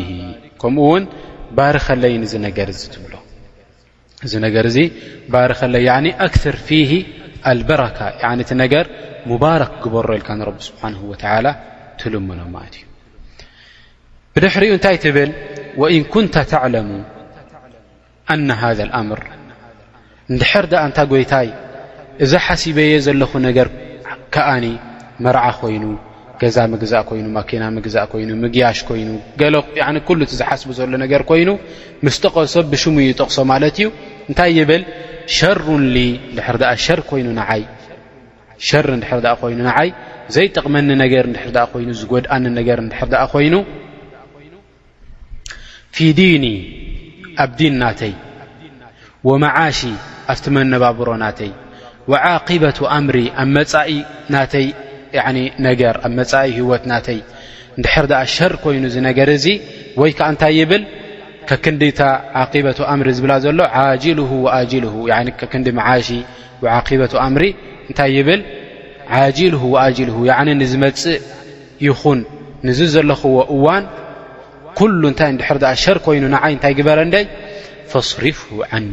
ከምኡ 0.63 0.87
ውን 0.93 1.05
ባርከለይ 1.59 2.13
ንዝ 2.23 2.33
ነገር 2.47 2.67
እዚ 2.75 2.81
ትብሎ 2.95 3.13
እዚ 4.25 4.33
ነገር 4.45 4.65
እዚ 4.71 4.77
ባር 5.33 5.51
ከለ 5.59 5.75
ኣክር 6.27 6.55
ፊ 6.67 6.69
ኣልበረካ 7.51 7.99
እቲ 8.43 8.49
ነገር 8.63 8.85
ሙባረክ 9.31 9.71
ክበሮ 9.83 10.07
ኢልካ 10.19 10.29
ንቢ 10.39 10.57
ስብሓه 10.69 11.01
ተላ 11.21 11.45
ትልመኖ 11.99 12.41
ለት 12.53 12.75
እዩ 12.79 12.85
ብድሕሪኡ 14.35 14.71
እንታይ 14.77 14.97
ትብል 15.03 15.29
ወእን 15.81 16.03
ኩንተ 16.13 16.35
ተዕለሙ 16.51 16.89
ኣና 18.33 18.47
ሃذ 18.61 18.79
ኣምር 18.99 19.21
ንድሕር 20.33 20.65
ዳኣ 20.71 20.83
ንታ 20.89 20.97
ጎይታይ 21.11 21.47
እዛ 22.23 22.31
ሓሲበየ 22.45 22.93
ዘለኹ 23.05 23.31
ነገር 23.47 23.67
ከዓኒ 24.33 24.65
መርዓ 25.25 25.43
ኮይኑ 25.61 25.83
ገዛ 26.41 26.57
ምግዛእ 26.71 27.03
ኮይኑ 27.09 27.25
ማኪና 27.37 27.63
ምግዛእ 27.75 28.07
ኮይኑ 28.11 28.29
ምግያሽ 28.43 28.79
ኮይኑ 28.89 29.09
ገሎ 29.41 29.55
ኩሉ 30.07 30.19
እቲ 30.25 30.31
ዝሓስቡ 30.41 30.69
ዘሎ 30.79 30.91
ነገር 31.03 31.21
ኮይኑ 31.29 31.49
ምስ 32.05 32.15
ጠቀሶብ 32.23 32.65
ብሽሙ 32.71 32.95
እዩ 33.03 33.09
ጠቕሶ 33.21 33.37
ማለት 33.51 33.75
እዩ 33.81 33.87
እንታይ 34.29 34.51
ይብል 34.59 34.83
ሸሩ 35.37 35.65
ድ 35.95 36.59
ሸር 38.67 38.87
ድር 39.23 39.35
ኮይኑ 39.41 39.57
ንዓይ 39.69 39.89
ዘይጠቕመኒ 40.35 40.87
ነገር 41.03 41.25
ድር 41.55 41.67
ኮይኑ 41.73 41.89
ዝጎድኣኒ 42.01 42.45
ነገር 42.59 42.77
ድር 43.11 43.17
ኣ 43.23 43.25
ኮይኑ 43.33 43.53
ፊ 45.95 46.07
ዲን 46.19 46.43
ኣብ 47.43 47.51
ዲን 47.59 47.75
ናተይ 47.81 48.13
ወመዓሽ 49.27 49.79
ኣብቲ 50.33 50.45
መነባብሮ 50.55 51.09
ናተይ 51.23 51.51
ዓقበት 52.33 52.77
ኣምሪ 52.95 53.15
ኣብ 53.41 53.49
መፃኢ 53.55 53.91
ናተይ 54.33 54.65
ነገር 55.67 55.95
ኣብ 56.07 56.11
መፀይ 56.19 56.49
ህወት 56.57 56.83
ናተይ 56.91 57.19
ንድሕር 57.79 58.05
ኣ 58.21 58.23
ሸር 58.35 58.53
ኮይኑ 58.63 58.83
ነገር 59.07 59.27
እዙ 59.37 59.45
ወይ 60.01 60.11
ከዓ 60.17 60.27
እንታይ 60.33 60.53
ይብል 60.59 60.83
ከክንዲ 61.49 61.81
እታ 61.93 62.01
ዓቂበቱ 62.41 62.77
ኣምሪ 62.93 63.07
ዝብላ 63.17 63.33
ዘሎ 63.43 63.59
ዓጅልሁ 63.81 64.29
ወኣጅልሁ 64.45 64.95
ከክንዲ 65.39 65.67
መዓሽ 65.79 66.07
ዓቂበቱ 66.77 67.13
ኣምሪ 67.25 67.43
እንታይ 67.89 68.11
ይብል 68.17 68.41
ዓጅልሁ 69.19 69.61
ወኣጅልሁ 69.75 70.17
ንዝመፅእ 70.61 71.21
ይኹን 71.87 72.19
ንዚ 72.67 72.79
ዘለኽዎ 72.95 73.37
እዋን 73.55 73.83
ኩሉ 74.77 75.01
እንታይ 75.11 75.31
ድሕር 75.39 75.57
ኣ 75.71 75.73
ሸር 75.83 75.97
ኮይኑ 76.05 76.23
ንዓይ 76.35 76.51
እንታይ 76.55 76.73
ግበረ 76.79 76.99
ንደይ 77.09 77.25
ፈስሪፍ 77.91 78.37
ዓኒ 78.77 78.89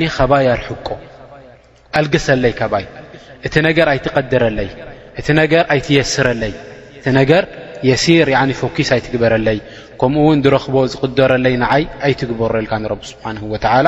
ኒ 0.00 0.02
ኸባይ 0.16 0.46
ኣርሕቆ 0.54 0.88
ኣልግሰለይ 1.98 2.52
ከብኣይ 2.60 2.86
እቲ 3.46 3.54
ነገር 3.68 3.86
ኣይትቐድረለይ 3.92 4.68
እቲ 5.20 5.28
ነ 5.38 5.42
ኣይትስረይ 5.74 6.36
እ 7.08 7.10
ነ 7.14 7.18
የሲር 7.88 8.28
ፎኪስ 8.60 8.88
ኣይትግበረለይ 8.94 9.58
ከምኡ 10.00 10.22
ውን 10.28 10.40
ረኽቦ 10.54 10.76
ዝቅደረለይ 10.92 11.54
ንዓይ 11.62 11.84
ኣይትግበረ 12.06 12.54
ልካ 12.64 12.72
ብ 13.00 13.02
ስብሓه 13.10 13.42
وላ 13.52 13.86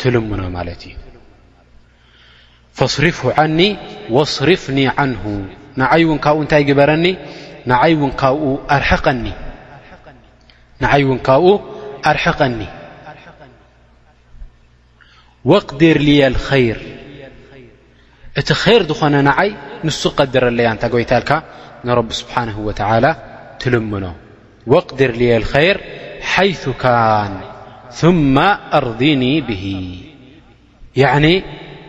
ትልምኖ 0.00 0.42
ማለት 0.56 0.80
እዩ 0.88 0.94
فصርፍ 2.78 3.18
ن 3.58 3.60
وصርፍኒ 4.16 4.78
ንه 5.10 5.22
ንይ 5.80 6.02
ን 6.10 6.12
ብኡ 6.26 6.36
እታይ 6.44 6.62
ግበረኒንይ 6.70 7.14
ን 8.08 8.10
ካብኡ 11.28 11.52
ኣርቀኒ 12.12 12.60
قድር 15.68 15.96
ር 16.06 16.78
እቲ 18.40 18.50
ር 18.78 18.82
ዝኾነ 18.88 19.14
ይ 19.48 19.52
ንሱ 19.88 20.02
ቀድረለያ 20.18 20.66
እንታ 20.74 20.84
ጎይታልካ 20.94 21.30
ንرብ 21.88 22.08
ስብሓنه 22.20 22.56
ول 22.68 22.78
ትልምኖ 23.60 24.04
واقድር 24.72 25.12
لخር 25.42 25.76
ሓይث 26.32 26.62
ካን 26.82 27.32
ثم 28.00 28.36
ኣርضኒ 28.78 29.22
ብه 29.48 29.64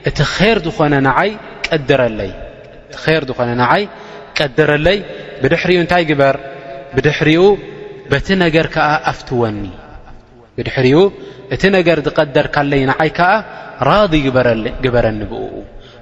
እእቲ 0.10 0.19
ር 0.55 0.58
ዝኾነ 0.65 0.93
ንዓይ 3.62 3.81
ቀድረለይ 4.38 4.99
ብድሕሪኡ 5.41 5.77
እንታይ 5.84 6.03
ግበር 6.10 6.36
ብድሕሪኡ 6.95 7.41
በቲ 8.12 8.27
ነገር 8.43 8.65
ከዓ 8.73 8.89
ኣፍትወኒ 9.12 9.60
ብድሪኡ 10.58 10.97
እቲ 11.55 11.63
ነገር 11.77 11.97
ዝቀደርካለይ 12.08 12.81
ንዓይ 12.91 13.10
ከዓ 13.19 13.31
ራض 13.89 14.12
ግበረኒ 14.84 15.19
ብእ 15.31 15.41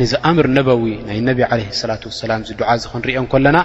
ኒ 0.00 0.04
ዚኣእምር 0.12 0.46
ነበዊ 0.58 0.82
ናይ 1.08 1.18
ነብ 1.28 1.38
ዓለ 1.52 1.60
ሰላት 1.80 2.02
ወሰላም 2.08 2.40
ዝድዓ 2.48 2.68
ዚ 2.82 2.84
ክንሪኦ 2.92 3.20
ከለና 3.32 3.58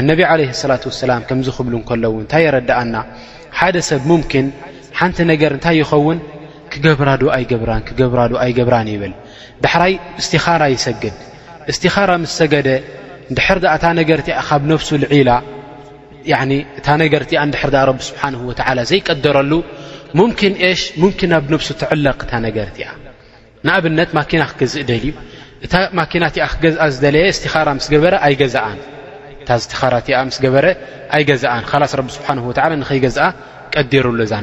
እነብ 0.00 0.20
ዓለ 0.32 0.40
ላት 0.70 0.82
ወሰላም 0.90 1.20
ከምዝ 1.28 1.48
ኽብሉ 1.56 1.74
እከለዉ 1.82 2.12
እንታይ 2.22 2.42
የረዳእና 2.46 2.96
ሓደ 3.58 3.76
ሰብ 3.88 4.02
ሙምኪን 4.10 4.46
ሓንቲ 4.98 5.18
ነገር 5.32 5.50
እንታይ 5.56 5.76
ይኸውን 5.82 6.18
ክገብራዶ 6.72 7.22
ኣይገብራን 7.36 7.82
ክገብራዶ 7.88 8.32
ኣይገብራን 8.44 8.88
ይብል 8.94 9.14
ዳሕራይ 9.64 9.92
እስቲኻራ 10.20 10.62
ይሰግድ 10.74 11.16
እስቲኻራ 11.72 12.10
ምስ 12.24 12.32
ሰገደ 12.40 12.68
ድሕር 13.36 13.58
ኣ 13.72 13.74
እታ 13.78 13.86
ነገር 14.00 14.18
ቲኣ 14.26 14.36
ካብ 14.48 14.62
ነፍሱ 14.72 14.88
ልዒላ 15.02 15.30
እታ 16.78 16.88
ነገርቲያ 17.02 17.38
ንድሕር 17.48 17.72
ኣ 17.80 17.84
ረቢ 17.90 18.00
ስብሓን 18.10 18.34
ወዓላ 18.48 18.78
ዘይቀደረሉ 18.90 19.52
ሙምኪን 20.18 20.54
ሽ 20.80 20.84
ሙምኪን 21.02 21.32
ኣብ 21.38 21.44
ነፍሱ 21.54 21.68
ትዕለቕ 21.80 22.18
እታ 22.26 22.32
ነገርቲያ 22.46 22.86
ንኣብነት 23.66 24.10
ማኪና 24.18 24.42
ክገዝእ 24.50 24.82
ደልዩ 24.88 25.10
እታ 25.64 25.74
ና 25.98 26.28
የ 26.36 27.28
በ 27.90 27.98
በረ 28.04 28.16
ኣ 32.20 33.10
ኸ 33.16 33.30
ዲሩሉ 33.92 34.18
ዛ 34.30 34.34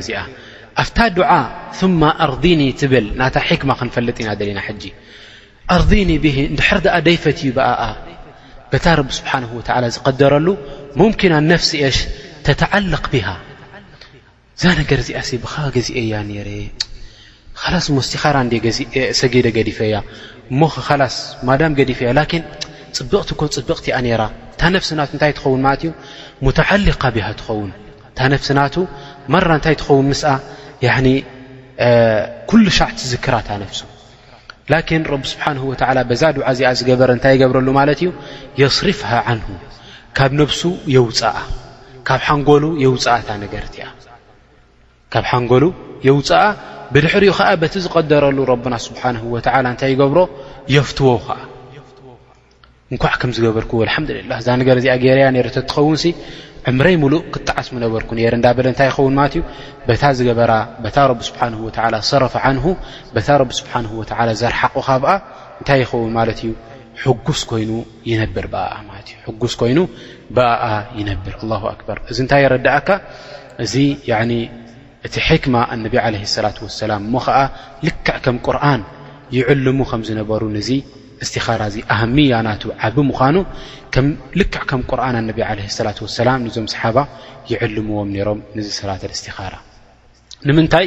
እዚኣ 0.00 0.24
ኣብታ 0.82 1.06
ርኒ 2.30 2.62
ብ 2.92 2.98
ክማ 3.60 3.70
ክፈጥ 3.80 4.16
ኢናና 4.22 4.66
ደፈትእዩ 7.08 7.50
ታ 8.80 8.96
ሓ 9.50 9.60
ዝقደረሉ 9.96 10.46
ና 11.50 11.56
ፍሲ 11.62 11.72
ሽ 11.96 12.00
ተተق 12.46 12.74
እዛ 14.60 14.64
ነገር 14.80 14.98
እዚኣ 15.02 15.20
እያ 16.02 16.14
ረ 16.48 16.50
ካላስ 17.62 17.86
ሞስቲኻራ 17.96 18.36
እ 18.48 19.02
ሰጊደ 19.20 19.46
ገዲፈያ 19.56 19.94
እሞ 20.52 20.60
ክኸላስ 20.74 21.16
ማዳም 21.48 21.72
ገዲፈያ 21.80 22.08
ላኪን 22.18 22.42
ፅብቕቲ 22.96 23.28
ኮ 23.40 23.42
ፅብቕቲ 23.56 23.86
ኣ 23.96 23.98
ነራ 24.06 24.22
እታ 24.54 24.62
ነፍስናት 24.76 25.10
እንታይ 25.14 25.32
ትኸውን 25.38 25.60
ማለት 25.66 25.82
እዩ 25.84 25.90
ሙተዓሊካ 26.46 27.02
ብሃ 27.16 27.26
ትኸውን 27.40 27.70
እንታ 28.10 28.18
ነፍስናቱ 28.34 28.74
ማራ 29.34 29.50
እንታይ 29.58 29.74
ትኸውን 29.80 30.06
ምስ 30.12 30.22
ኩሉ 32.50 32.64
ሻዕ 32.78 32.88
ትዝክራ 32.98 33.34
እታ 33.44 33.50
ነፍሱ 33.64 33.80
ላኪን 34.72 35.02
ረቢ 35.12 35.22
ስብሓን 35.32 35.58
ወ 35.70 35.74
በዛ 36.10 36.22
ድዓእዚኣ 36.36 36.70
ዝገበረ 36.80 37.10
እንታይ 37.16 37.32
ይገብረሉ 37.36 37.68
ማለት 37.80 38.00
እዩ 38.04 38.10
የስሪፍሃ 38.62 39.10
ዓንሁ 39.30 39.48
ካብ 40.18 40.32
ነፍሱ 40.40 40.60
የውፃኣ 40.96 41.36
ካብ 42.08 42.20
ሓንጎሉ 42.28 42.64
የውፃእታ 42.84 43.30
ነገርቲያ 43.44 43.86
ካብ 45.14 45.24
ሓንጎሉ 45.32 45.64
የውፃኣ 46.08 46.42
ብድሕርኡ 46.94 47.32
ከዓ 47.38 47.48
በቲ 47.62 47.74
ዝቀደረሉ 47.86 48.38
ረብና 48.50 48.74
ስብሓን 48.86 49.16
ወ 49.32 49.40
እንታይ 49.72 49.90
ይገብሮ 49.94 50.20
የፍትዎ 50.74 51.10
ከዓ 51.26 51.36
እንኳዕ 52.94 53.10
ከም 53.22 53.30
ዝገበርኩ 53.36 53.72
ሓምዱላ 53.94 54.30
እዛ 54.40 54.46
ነገር 54.60 54.76
እዚኣ 54.80 54.94
ገርያ 55.02 55.26
ነትኸውን 55.34 55.98
ዕምረይ 56.70 56.96
ሙሉእ 57.02 57.20
ክትዓስሚ 57.34 57.76
ነበርኩ 57.84 58.08
ነ 58.16 58.20
እዳ 58.38 58.46
በለ 58.56 58.66
እንታይ 58.72 58.88
ይኸውን 58.90 59.14
ማለት 59.18 59.34
ዩ 59.38 59.42
በታ 59.88 60.02
ዝገበራ 60.18 60.52
ታ 60.96 61.06
ቢ 61.18 61.20
ስብሓ 61.28 61.40
ወ 61.66 61.70
ሰረፊ 62.10 62.34
ን 62.56 62.74
ታ 63.28 63.38
ቢ 63.50 63.54
ስብሓን 63.60 63.86
ወ 64.00 64.04
ዘርሓቑካ 64.40 64.88
ብኣ 65.04 65.12
እንታይ 65.60 65.80
ይኸውን 65.84 66.12
ማለት 66.18 66.40
እዩ 66.44 66.50
ሕጉስ 67.04 67.42
ኮይኑ 67.52 67.70
ይነብር 68.10 68.48
ብኣ 68.54 68.66
ማ 68.88 68.98
እዩጉስ 69.20 69.54
ኮይኑ 69.62 69.78
ብኣኣ 70.38 70.66
ይነብር 70.98 71.36
ኣክበር 71.74 72.00
እዚ 72.12 72.18
እንታይ 72.26 72.42
የረዳእካ 72.46 72.88
እዚ 73.66 73.74
እቲ 75.06 75.14
ሕክማ 75.26 75.54
ኣነብ 75.74 75.94
ዓለ 76.06 76.14
ሰላት 76.36 76.56
ወሰላም 76.64 77.02
እሞ 77.08 77.14
ከዓ 77.26 77.38
ልክዕ 77.86 78.16
ከም 78.24 78.36
ቁርኣን 78.46 78.82
ይዕልሙ 79.36 79.78
ከም 79.90 80.00
ዝነበሩ 80.08 80.42
ንዚ 80.56 80.68
እስትኻራ 81.24 81.60
እዚ 81.70 81.76
ኣሃሚያ 81.94 82.34
ናቱ 82.46 82.62
ዓብ 82.88 82.96
ምዃኑ 83.10 83.36
ልክዕ 84.40 84.62
ከም 84.70 84.80
ቁርን 84.90 85.16
ኣነብ 85.20 85.38
ለ 85.58 85.86
ላት 85.86 85.98
ወሰላም 86.06 86.38
ንዞም 86.48 86.66
ሰሓባ 86.74 86.98
ይዕልምዎም 87.50 88.10
ነሮም 88.16 88.40
ንዚ 88.58 88.68
ሰራተል 88.80 89.12
እስትኻራ 89.16 89.54
ንምንታይ 90.48 90.86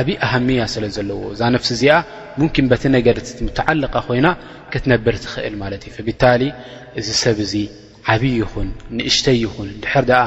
ዓብ 0.00 0.08
ኣሃምያ 0.28 0.62
ስለ 0.76 0.84
ዘለዎ 0.96 1.20
እዛ 1.34 1.40
ነፍሲ 1.54 1.70
እዚኣ 1.76 1.92
ሙንኪን 2.40 2.66
በቲ 2.72 2.82
ነገር 2.96 3.16
ምተዓልቃ 3.46 3.94
ኮይና 4.08 4.28
ክትነብር 4.72 5.16
ትኽእል 5.24 5.54
ማለት 5.62 5.84
እዩ 5.90 5.98
ብታሊ 6.08 6.42
እዚ 7.00 7.08
ሰብ 7.22 7.38
እዚ 7.46 7.54
ዓብዪ 8.14 8.34
ይኹን 8.42 8.68
ንእሽተይ 8.98 9.38
ይኹን 9.44 9.70
ድሕር 9.84 10.04
ድኣ 10.10 10.20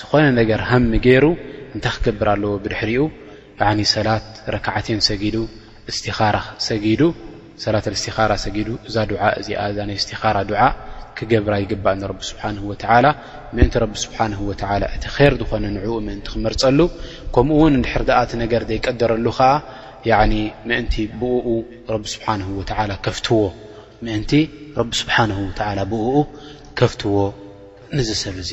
ዝኾነ 0.00 0.24
ነገር 0.40 0.60
ሃሚ 0.70 0.90
ገይሩ 1.08 1.24
እንታይ 1.76 1.94
ክገብር 2.00 2.28
ኣለዎ 2.34 2.50
ብድሕሪኡ 2.64 3.02
ሰላት 3.94 4.26
ረክዓትን 4.54 5.00
ሰጊዱ 5.08 5.36
እስትኻራ 5.90 6.36
ሰጊዱ 6.68 7.00
ሰላት 7.64 7.86
እስትኻራ 7.96 8.32
ሰጊዱ 8.44 8.68
እዛ 8.88 8.96
እዚ 9.40 9.48
እዛ 9.72 9.78
ናይ 9.88 9.96
እስትኻራ 10.00 10.36
ድዓ 10.50 10.60
ክገብራ 11.18 11.54
ይግባእ 11.62 11.96
ንቢ 12.02 12.18
ስብሓን 12.30 12.56
ወላ 12.70 13.06
ምእንቲ 13.56 13.74
ረቢ 13.82 13.92
ስብሓን 14.04 14.32
ወ 14.48 14.52
እቲ 14.94 15.20
ር 15.30 15.32
ዝኾነ 15.40 15.64
ንዕኡ 15.76 15.94
ምእንቲ 16.06 16.26
ክመርፀሉ 16.34 16.78
ከምኡ 17.34 17.58
ውን 17.62 17.74
ድሕር 17.84 18.02
ዳኣቲ 18.08 18.30
ነገር 18.42 18.62
ዘይቀደረሉ 18.70 19.26
ከዓ 19.38 20.20
ምእንቲ 20.70 20.94
ብኡ 21.22 21.46
ብ 22.04 22.04
ስብሓ 22.14 22.26
ከፍትዎ 23.06 23.38
ምእንቲ 24.08 24.32
ቢ 24.84 24.90
ስብሓ 25.02 25.16
ብኡ 25.92 26.06
ከፍትዎ 26.80 27.16
ንዝሰብ 27.96 28.36
እዙ 28.44 28.52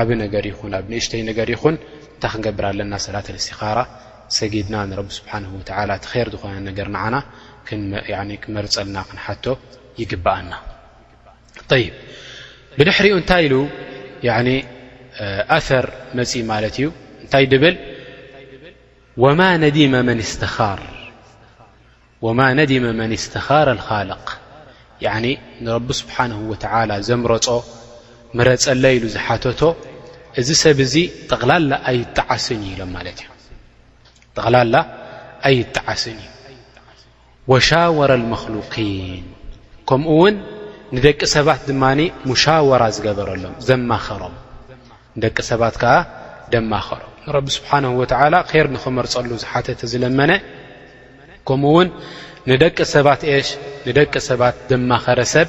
ዓብ 0.00 0.08
እሽተይ 1.00 1.22
ን 1.74 1.76
ታ 2.22 2.28
ክገብር 2.32 2.64
ለና 2.80 2.92
ሰላት 3.06 3.28
ኻራ 3.60 3.78
ሰጊድና 4.38 4.74
ه 4.88 5.04
ዝኾነ 5.16 5.44
ና 5.76 7.06
መርፀና 8.56 8.96
ይግኣና 10.00 10.50
ብድሪኡ 12.78 13.16
ታይ 13.30 13.44
ር 13.52 13.54
ዩ 16.82 16.90
ታይ 17.32 17.44
ብል 17.62 17.76
ن 20.06 20.20
اስتኻر 23.14 23.68
لق 24.10 24.28
ر 25.16 25.82
سنه 25.92 26.40
و 27.50 27.54
መረፀለ 28.38 28.84
ኢሉ 28.96 29.04
ዝሓተቶ 29.14 29.60
እዚ 30.40 30.48
ሰብ 30.62 30.78
እዚ 30.84 30.94
ጠቕላላ 31.30 31.70
ኣዓስን 31.90 32.58
እዩ 32.64 32.68
ኢሎም 32.74 32.90
ማለት 32.96 33.18
ጠቕላላ 34.34 34.74
ኣይጣዓስን 35.48 36.18
እዩ 36.50 36.58
ወሻወረ 37.52 38.10
ልመክሉኪን 38.22 39.24
ከምኡ 39.90 40.10
ውን 40.20 40.36
ንደቂ 40.96 41.20
ሰባት 41.34 41.60
ድማኒ 41.70 42.00
ሙሻወራ 42.30 42.82
ዝገበረሎም 42.96 43.54
ዘማኸሮም 43.68 44.36
ንደቂ 45.18 45.36
ሰባት 45.50 45.74
ከዓ 45.82 45.96
ደማኸሮም 46.52 47.10
ንረቢ 47.26 47.46
ስብሓንሁ 47.58 47.90
ወተዓላ 48.02 48.34
ኬር 48.50 48.66
ንኽመርፀሉ 48.74 49.30
ዝሓተት 49.44 49.80
ዝለመነ 49.92 50.32
ከምኡ 51.48 51.72
ውን 51.78 51.88
ንደቂ 52.52 52.76
ሰባት 52.94 53.22
እሽ 53.38 53.48
ንደቂ 53.88 54.12
ሰባት 54.30 54.56
ደማኸረ 54.70 55.20
ሰብ 55.34 55.48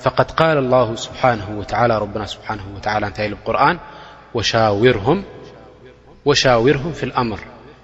فقد 0.00 0.30
قال 0.30 0.58
الله 0.58 0.94
سبحانه 0.96 1.50
وتعالى 1.58 1.98
ربنا 1.98 2.26
سبحانه 2.26 2.62
وتعلى 2.76 3.12
لقرن 3.28 3.78
وشاورهم 6.26 6.92
في 6.92 7.02
الأمر 7.02 7.38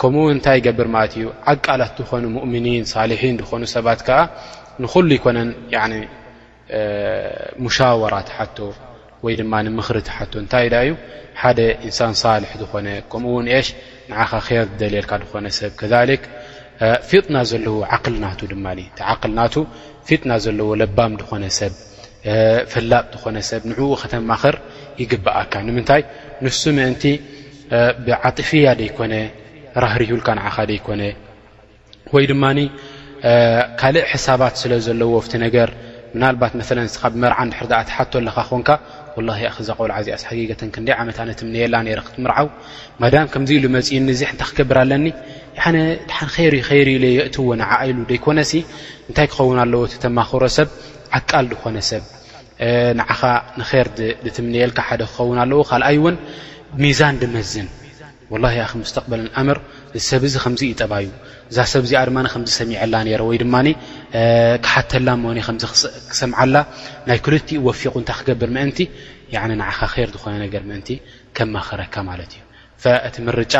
ከምኡ 0.00 0.24
እንታይ 0.34 0.58
ገብር 0.66 0.88
ማለት 0.94 1.12
እዩ 1.18 1.24
ዓቃላት 1.50 1.96
ዝኾኑ 2.04 2.24
እምኒን 2.46 2.84
ልሒን 3.10 3.36
ኾኑ 3.50 3.62
ሰባት 3.76 4.00
ከዓ 4.06 4.18
ንኩሉ 4.82 5.08
ይኮነ 5.18 5.38
ሙሻወራ 7.64 8.14
ሓቶ 8.36 8.58
ወይ 9.24 9.34
ድማ 9.40 9.52
ምሪ 9.78 9.98
ሓቶ 10.16 10.32
እንታይ 10.42 10.66
ዳ 10.74 10.76
ዩ 10.88 10.92
ሓደ 11.40 11.58
እንሳን 11.86 12.14
ሳልሒ 12.20 12.52
ዝኾነ 12.60 12.86
ከምኡውን 13.10 13.46
ሽ 13.66 13.68
ንኻ 14.10 14.20
ር 14.32 14.38
ዝደልካ 14.80 15.10
ኾነሰብ 15.32 15.72
ከ 15.80 15.82
ፊጥና 17.08 17.36
ዘለዎ 17.50 17.76
ዓል 17.96 18.14
ና 18.22 18.26
ድ 18.40 18.52
ልና 18.52 19.38
ፊጥና 20.08 20.30
ዘለዎ 20.44 20.68
ለባም 20.82 21.12
ኾነሰብ 21.30 21.72
ፍላጥ 22.72 23.10
ኾነሰብ 23.22 23.62
ንዕኡ 23.70 23.90
ከተማኽር 24.02 24.56
ይግብኣካ 25.02 25.52
ንምታይ 25.66 26.02
ንሱ 26.44 26.60
ምእንቲ 26.76 27.02
ብዓጢፍያ 28.06 28.66
ይኮነ 28.88 29.12
ራህሪህካ 29.84 30.28
ኻ 30.54 30.64
ይኮነ 30.76 31.02
ወይ 32.14 32.24
ድማ 32.30 32.44
ካልእ 33.80 34.08
ሳባት 34.26 34.54
ስለ 34.62 34.72
ዘለዎ 34.86 35.12
ነገር 35.44 35.68
ናባት 36.22 36.52
ብ 36.60 37.14
መርዓ 37.22 37.38
ድሕ 37.88 37.98
ሓኣለኻ 37.98 38.36
ኮንካ 38.50 38.68
ዘቆልዓ 39.68 39.96
ጊገተይ 40.06 40.54
ት 40.60 40.64
ነ 40.70 41.30
ትየ 41.38 41.66
ክትምርው 42.08 42.48
ከምዚ 43.32 43.50
ኢሉ 43.58 43.64
መፅእኒ 43.76 44.06
ዚሕ 44.20 44.30
እንታይ 44.34 44.48
ክገብር 44.50 44.78
ኣለኒኢ 44.84 45.64
የእትዎ 47.16 47.48
ንሉ 47.62 48.00
ይኮነ 48.18 48.38
እንታይ 49.08 49.26
ክኸውን 49.32 49.58
ኣለዎተማክሮ 49.64 50.42
ሰብ 50.58 50.68
ዓቃል 51.18 51.48
ኮነሰብ 51.64 52.04
ኻ 53.20 53.20
ንትምልካ 54.24 54.78
ክኸውን 55.02 55.38
ኣለዎ 55.44 55.60
ካኣይ 55.72 55.96
እውን 56.00 56.16
ሚዛን 56.82 57.16
ድመዝን 57.22 57.68
ላ 58.44 58.46
ኣ 58.54 58.80
ስقበል 58.92 59.22
ኣምር 59.40 59.58
እሰብዚ 59.98 60.34
ከምዚ 60.44 60.62
እይጠባዩ 60.70 61.06
እዛ 61.50 61.56
ሰብዚ 61.74 61.90
ድ 62.46 62.48
ሰሚዐላ 62.58 62.94
ወይድ 63.28 63.42
ክሓተላ 64.64 65.08
ክሰምዓላ 66.10 66.56
ናይ 67.08 67.18
ክልኡ 67.26 67.48
ወፊቁ 67.68 67.94
እታይ 68.02 68.16
ክገብር 68.20 68.50
ምንቲ 68.56 68.78
ኻ 69.34 69.88
ር 70.08 70.08
ዝኾነ 70.16 70.42
ር 70.62 70.64
ንቲ 70.80 70.88
ከመክረካ 71.36 71.94
ማት 72.08 72.20
እዩ 72.36 72.42
እቲ 73.08 73.16
ርጫ 73.40 73.54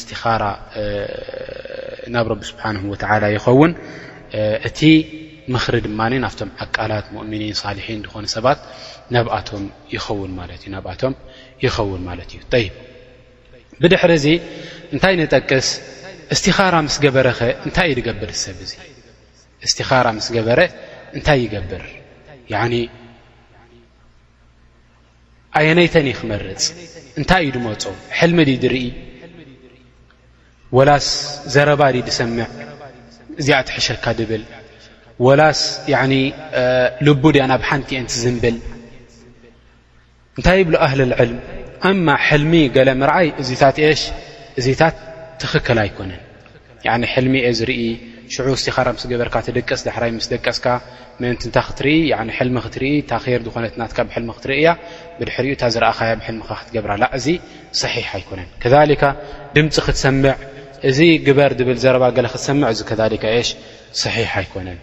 ስትኻራ 0.00 0.44
ናብ 2.14 2.26
ረቢ 2.32 2.42
ስብሓ 2.52 2.64
ይኸውን 3.36 3.72
እቲ 4.68 4.80
ምሪ 5.54 5.74
ድማ 5.84 6.00
ናብቶም 6.24 6.50
ዓቃላት 6.62 7.06
ሙእምኒን 7.16 7.54
ሊሒን 7.76 8.00
ዝኾነ 8.08 8.26
ሰባት 8.36 8.58
ናብኣቶም 9.14 9.64
ይኸውን 9.96 10.32
እ 10.56 11.24
ይኸውን 11.66 12.02
ማለት 12.08 12.28
እዩ 12.34 12.40
ይ 12.64 12.68
ብድሕሪ 13.82 14.12
እዚ 14.20 14.26
እንታይ 14.94 15.14
እንጠቅስ 15.16 15.68
እስቲኻራ 16.34 16.74
ምስ 16.86 16.96
ገበረ 17.04 17.26
ኸ 17.38 17.40
እንታይ 17.66 17.88
እዩ 17.92 17.98
ገብር 18.08 18.30
ሰብ 18.44 18.58
እ 18.66 18.68
እስቲኻራ 19.66 20.06
ምስ 20.18 20.26
ገበረ 20.36 20.60
እንታይ 21.16 21.40
ይገብር 21.44 21.84
ኣየነይተኒ 25.58 26.08
ክመርፅ 26.18 26.64
እንታይ 27.18 27.42
እዩ 27.44 27.50
ድመፁ 27.56 27.82
ሕልሚ 28.18 28.38
ድ 28.48 28.50
ድርኢ 28.62 28.84
ወላስ 30.76 31.06
ዘረባዲ 31.54 31.96
ድሰምዕ 32.08 32.46
እዚኣትሕሸካ 33.40 34.04
ድብል 34.18 34.42
ወላስ 35.26 35.60
ልቡ 37.06 37.22
ድያ 37.36 37.44
ናብ 37.52 37.62
ሓንቲ 37.70 37.88
እንት 38.00 38.12
ዝንብል 38.24 38.56
እንታይ 40.38 40.60
ብሎ 40.66 40.74
ኣህሊ 40.86 41.00
ልዕልም 41.12 41.98
ማ 42.06 42.14
ሕልሚ 42.26 42.52
ገለ 42.74 42.88
ምርዓይ 43.00 43.28
እዚታት 43.42 43.76
ሽ 44.00 44.02
እዚታት 44.60 44.94
ትክክል 45.42 45.78
ኣይኮነን 45.84 46.22
ሕልሚ 47.14 47.34
እየ 47.44 47.48
ዝርኢ 47.58 47.80
ሽዑ 48.34 48.48
ስቲኻ 48.62 48.76
ምስ 48.96 49.04
ገበርካ 49.12 49.36
ትደቀስ 49.46 49.80
ዳሕራይ 49.86 50.10
ምስ 50.18 50.26
ደቀስካ 50.32 50.66
ምእንቲ 51.20 51.42
እንታ 51.48 51.58
ክትርኢ 51.68 51.96
ልሚ 52.48 52.54
ክትርኢ 52.66 52.90
ታር 53.10 53.20
ዝኾነት 53.46 53.74
ናትካ 53.80 53.98
ብልሚ 54.10 54.28
ክትርእያ 54.36 54.68
ብድሕሪኡ 55.18 55.52
እታ 55.56 55.64
ዝረእኸ 55.76 55.98
ብልሚኻ 56.22 56.50
ክትገብራላእዚ 56.60 57.26
صሕ 57.80 57.94
ኣይኮነን 58.18 58.48
ከካ 58.62 59.02
ድምፂ 59.56 59.76
ክትሰምዕ 59.86 60.34
እዚ 60.90 60.98
ግበር 61.26 61.52
ብል 61.68 61.78
ዘባ 61.84 62.04
ለ 62.26 62.26
ክትሰም 62.34 62.60
እዚ 62.72 62.80
ከካ 62.90 63.02
ሽ 63.48 63.50
صሒሕ 64.02 64.30
ኣይኮነን 64.42 64.78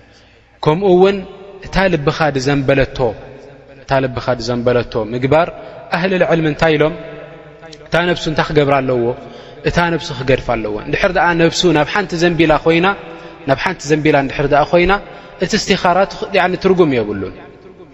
ከምኡውን 0.66 1.18
እታ 1.66 1.76
ልብኻ 1.94 2.18
ዘንበለቶ 2.48 2.98
ታ 3.90 4.00
ልብኻ 4.04 4.26
ዘንበለቶ 4.48 4.94
ምግባር 5.14 5.48
ኣህሊ 5.96 6.12
ልዕል 6.22 6.40
ምንታይ 6.46 6.74
ኢሎም 6.76 6.94
እታ 7.88 7.96
ነብሱ 8.10 8.24
እታይ 8.34 8.46
ክገብር 8.48 8.74
ኣለዎ 8.80 9.00
እታ 9.70 9.78
ነብሱ 9.94 10.10
ክገድፍ 10.20 10.48
ኣለዎ 10.56 10.74
ድ 11.16 11.18
ናብ 11.80 11.90
ሓንቲ 11.94 12.12
ዘንቢላ 12.24 12.54
ኮይና 14.72 14.92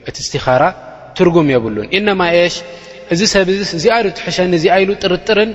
እቲ 0.09 0.17
እስኻራ 0.31 0.63
ትርጉም 1.17 1.47
የብሉን 1.53 1.87
እማሽ 2.13 2.53
እዚ 3.13 3.21
ሰብ 3.33 3.47
ዚኣዱ 3.83 4.05
ትሸኒ 4.17 4.53
ዚሉ 4.63 4.89
ጥርጥርን 5.03 5.49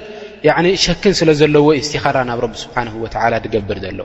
ሸክን 0.85 1.15
ስለ 1.21 1.31
ዘለዎ 1.41 1.67
እስቲኻራ 1.83 2.17
ናብ 2.31 2.41
ረቢ 2.45 2.55
ስብሓን 2.65 2.89
ወላ 3.05 3.35
ትገብር 3.45 3.79
ዘሎ 3.85 4.01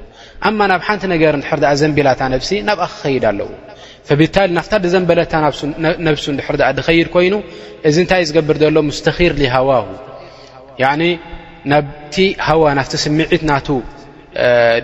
ማ 0.59 0.69
ናብ 0.71 0.81
ሓንቲ 0.87 1.03
ነገር 1.13 1.35
ዘንቢላ 1.81 2.07
እታ 2.15 2.21
ሲ 2.49 2.61
ናብ 2.69 2.79
ክከይድ 2.91 3.23
ኣለዎ 3.31 3.49
ብታ 4.19 4.37
ናፍታ 4.57 4.73
ዘንበለታ 4.93 5.33
ነብሱ 6.07 6.25
ድሕሪ 6.39 6.55
ድኸይድ 6.77 7.07
ኮይኑ 7.15 7.33
እዚ 7.87 7.95
እንታይ 8.03 8.21
ዝገብር 8.29 8.55
ዘሎ 8.61 8.77
ሙስተኺር 8.89 9.31
ሃዋ 9.55 9.69
ናብቲ 11.71 12.15
ሃዋ 12.47 12.63
ናፍቲ 12.79 12.93
ስምዒት 13.05 13.43
ና 13.49 13.53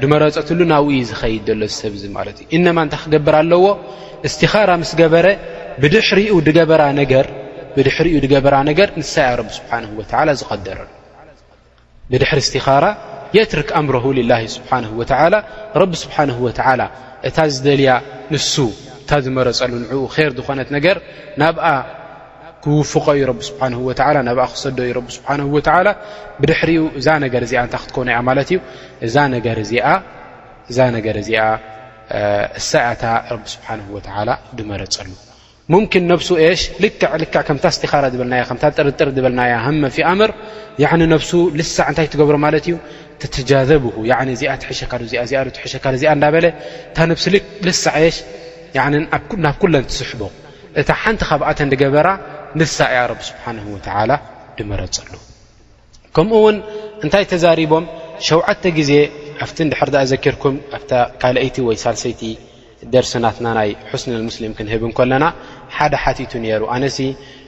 ድመረፀትሉ 0.01 0.59
ናብኡ 0.73 0.87
ዝኸይድ 1.09 1.43
ዘሎ 1.49 1.61
ሰብ 1.81 1.93
ማት 2.15 2.37
እዩ 2.43 2.47
እነማ 2.55 2.77
እታይ 2.87 2.99
ክገብር 3.03 3.35
ኣለዎ 3.41 3.65
እስትኻራ 4.27 4.69
ምስ 4.81 4.91
ገበረ 5.01 5.25
ድሪኡ 5.83 6.35
ገበራ 8.33 8.53
ነገር 8.71 8.89
ንሳያ 9.01 9.29
ብ 9.47 9.49
ስብሓ 9.57 9.71
ዝቀደረ 10.41 10.79
ብድሕሪ 12.11 12.39
እስትኻራ 12.45 12.85
የትርክ 13.37 13.69
ኣምረ 13.79 13.97
ላ 14.31 14.33
ስብሓ 14.57 14.71
ረብ 15.81 15.93
ስብሓ 16.03 16.15
ላ 16.81 16.83
እታ 17.29 17.37
ዝደልያ 17.53 17.91
ንሱ 18.33 18.53
ታ 19.09 19.19
ዝመረፀሉ 19.25 19.73
ኡ 20.01 20.25
ዝኾነት 20.37 20.69
ናብ 21.41 21.57
ክውፍቀ 22.65 23.05
እዩ 23.17 23.23
ክሰደ 24.53 24.79
እዩ 24.89 24.99
ብ 25.07 25.09
ብድሕሪኡ 26.41 26.81
እዛ 26.99 27.07
እዚኣታ 27.47 27.75
ክትነያ 27.83 28.17
ማት 28.27 28.49
እዩ 28.51 28.57
እዛ 29.07 29.15
ነገር 30.97 31.17
እዚኣ 31.23 31.45
እሳኣታ 32.59 33.03
ስሓ 33.53 33.67
ዝመረፀሉ 34.59 35.11
ኻ 35.93 36.03
ዝናር 37.83 38.07
ዝበናመፊ 38.15 39.97
ኣምር 40.11 40.31
ልሳዕ 41.61 41.87
እታይ 41.93 42.07
ትገብሮ 42.15 42.35
ማ 42.45 42.49
እዩ 42.63 42.75
ተጀብ 43.35 43.85
ዚኣ 44.41 44.51
ትሸካኣ 44.63 45.01
እዳታ 45.21 45.71
ሳዕሽ 47.83 48.17
ናብ 49.45 49.55
ኩለን 49.61 49.83
ትዝሕቦ 49.91 50.21
እታ 50.79 50.89
ሓንቲ 51.01 51.21
ካብኣተ 51.29 51.59
ንዲገበራ 51.67 52.07
ንሳ 52.59 52.77
እያ 52.93 52.99
ረቢ 53.11 53.21
ስብሓን 53.29 53.57
ወተላ 53.75 54.11
ንመረፅሉ 54.57 55.13
ከምኡውን 56.15 56.55
እንታይ 57.03 57.25
ተዛሪቦም 57.31 57.85
ሸውዓተ 58.27 58.63
ግዜ 58.77 58.91
ኣብቲ 59.43 59.57
እንድሕር 59.65 59.89
ኣ 60.01 60.03
ዘኪርኩም 60.11 60.55
ኣ 60.77 60.79
ካልአይቲ 61.21 61.55
ወይ 61.67 61.77
ሳልሰይቲ 61.83 62.21
ደርስናትና 62.93 63.47
ናይ 63.57 63.69
ሕስኒ 63.91 64.11
ሙስሊም 64.29 64.51
ክንህብን 64.57 64.91
ከለና 64.97 65.25
ሓደ 65.75 65.93
ሓቲቱ 66.03 66.31
ነሩ 66.43 66.63
ኣነ 66.75 66.83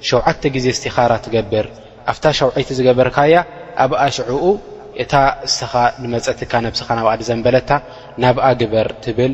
ሸውዓተ 0.09 0.41
ግዜ 0.55 0.65
ስቲኻራ 0.79 1.11
ትገብር 1.25 1.67
ኣብታ 2.11 2.23
ሸውዐይቲ 2.39 2.69
ዝገበርካያ 2.79 3.33
ኣብኣ 3.83 4.01
ሽዕኡ 4.17 4.43
እታ 5.03 5.13
እስኻ 5.47 5.71
ንመፀትካ 6.03 6.51
ነብስኻ 6.65 6.87
ናብኣ 6.97 7.13
ድዘንበለታ 7.19 7.71
ናብኣ 8.23 8.45
ግበር 8.61 8.87
ትብል 9.03 9.33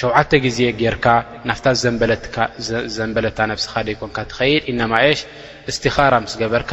ሸውዓተ 0.00 0.32
ግዜ 0.44 0.58
ጌርካ 0.80 1.06
ናፍታ 1.48 1.66
ዘንበለታ 2.96 3.38
ነብስኻ 3.52 3.72
ደይኮንካ 3.88 4.18
ትኸይድ 4.30 4.62
ኢናማ 4.72 4.92
ሽ 5.18 5.20
እስትኻራ 5.70 6.14
ምስ 6.24 6.34
ገበርካ 6.42 6.72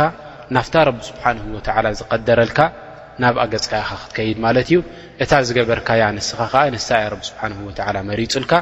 ናፍታ 0.56 0.76
ረብ 0.88 1.00
ስብሓን 1.10 1.38
ወዓላ 1.56 1.88
ዝቀደረልካ 2.00 2.60
ናብ 3.24 3.36
ኣገፅካ 3.44 3.72
ኢካ 3.84 3.90
ክትከይድ 4.02 4.38
ማለት 4.46 4.68
እዩ 4.72 4.78
እታ 5.24 5.32
ዝገበርካያ 5.48 6.02
ንስኻ 6.18 6.40
ከዓ 6.54 6.62
ንሳ 6.76 6.88
ብ 7.20 7.22
ስብሓ 7.30 7.42
ወ 7.96 8.04
መሪፁልካ 8.10 8.54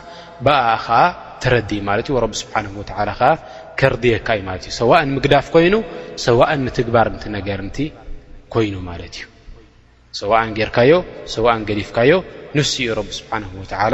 ብኣ 0.46 0.56
ከዓ 0.86 0.96
ተረዲ 1.44 1.70
ማለት 1.90 2.08
እዩ 2.10 2.14
ረቢ 2.24 2.34
ስብሓ 2.44 2.56
ወ 2.82 2.86
ከዓ 3.20 3.22
ከርድየካ 3.80 4.28
እዩ 4.38 4.44
ማለት 4.50 4.64
እዩ 4.70 4.74
ሰዋእን 4.82 5.10
ምግዳፍ 5.18 5.48
ኮይኑ 5.56 5.74
ሰዋእን 6.28 6.62
ንትግባር 6.68 7.08
እንቲ 7.14 7.24
ነገርእንቲ 7.38 7.78
ኮይኑ 8.56 8.76
ማለት 8.90 9.14
እዩ 9.20 9.26
ሰዋእን 10.22 10.54
ጌርካዮ 10.60 10.92
ሰዋእን 11.36 11.64
ገዲፍካዮ 11.70 12.12
ንስ 12.58 12.72
እኡ 12.82 12.90
ረብ 13.00 13.10
ስብሓን 13.20 13.44
ወላ 13.60 13.94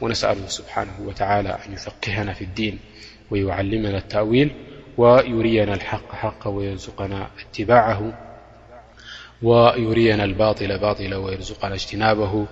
ونسأله 0.00 0.46
سبحانه 0.46 1.00
وتعالى 1.00 1.48
أن 1.66 1.72
يفقهنا 1.72 2.32
في 2.32 2.44
الدين 2.44 2.78
ويعلمنا 3.30 3.98
التأويل 3.98 4.50
ويرينا 4.98 5.74
الحق 5.74 6.12
حق 6.12 6.48
ويرزقنا 6.48 7.28
اتباعه 7.40 8.18
ويرينا 9.42 10.24
الباطل 10.24 10.78
باطل 10.78 11.14
ويرزقنا 11.14 11.74
اجتنابه 11.74 12.46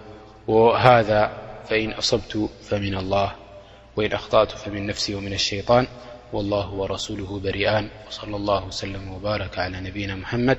وهذا 0.49 1.32
فنأصبت 1.68 2.49
فملهوإن 2.62 3.49
أخطأت 4.12 4.51
فمن 4.53 4.86
نفسي 4.86 5.14
ومن 5.14 5.32
الشيطان 5.32 5.86
والله 6.32 6.74
ورسوله 6.74 7.40
بريئان 7.40 7.88
وصلى 8.09 8.36
الله 8.36 8.66
وسلم 8.66 9.12
وبارك 9.12 9.59
على 9.59 9.80
نبينا 9.80 10.14
محمد 10.14 10.59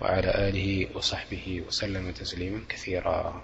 وعلى 0.00 0.50
له 0.54 0.96
وصحبه 0.96 1.62
وسلمتسليما 1.66 2.60
كثيرا 2.68 3.42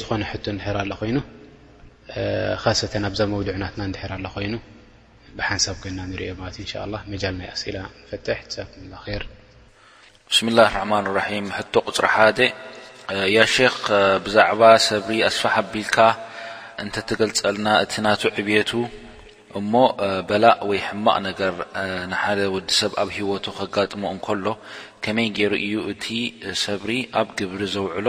ዝኾነ 0.00 0.22
ሕር 0.64 0.76
ኣ 0.82 0.96
ኮይኑ 1.00 1.18
ሰተ 2.80 2.92
ዛ 3.18 3.24
መድዑናትና 3.32 3.82
ኣ 4.16 4.32
ኮይኑ 4.34 4.54
ሓንሳብ 5.48 5.80
ና 5.96 6.00
ኦ 6.08 6.88
ለ 6.94 7.84
ፈ 8.10 9.16
ብስላ 10.32 10.60
رحማ 10.70 10.92
ቶ 11.74 11.82
ቁፅሪ 11.88 12.06
ሓደ 12.14 12.38
ክ 13.84 13.88
ብዛዕባ 14.24 14.62
ሰብሪ 14.88 15.14
ኣስፋ 15.28 15.42
ሓቢልካ 15.54 15.96
እተተገልፀልና 16.82 17.66
እቲ 17.84 17.92
ና 18.04 18.12
ዕብቱ 18.28 18.72
እሞ 19.58 19.72
በላእ 20.28 20.56
ወይ 20.70 20.78
ሕማቕ 20.88 21.16
ነገር 21.28 21.54
ሓደ 22.22 22.40
ወዲሰብ 22.56 22.92
ኣብ 23.02 23.08
ሂወቱ 23.16 23.46
ከጋጥሞ 23.58 24.02
እከሎ 24.16 24.46
ከመይ 25.04 25.28
ገይሩ 25.38 25.52
እዩ 25.66 25.74
እቲ 25.92 26.04
ሰብሪ 26.64 26.90
ኣብ 27.20 27.28
ግብሪ 27.38 27.60
ዘውዕሎ 27.74 28.08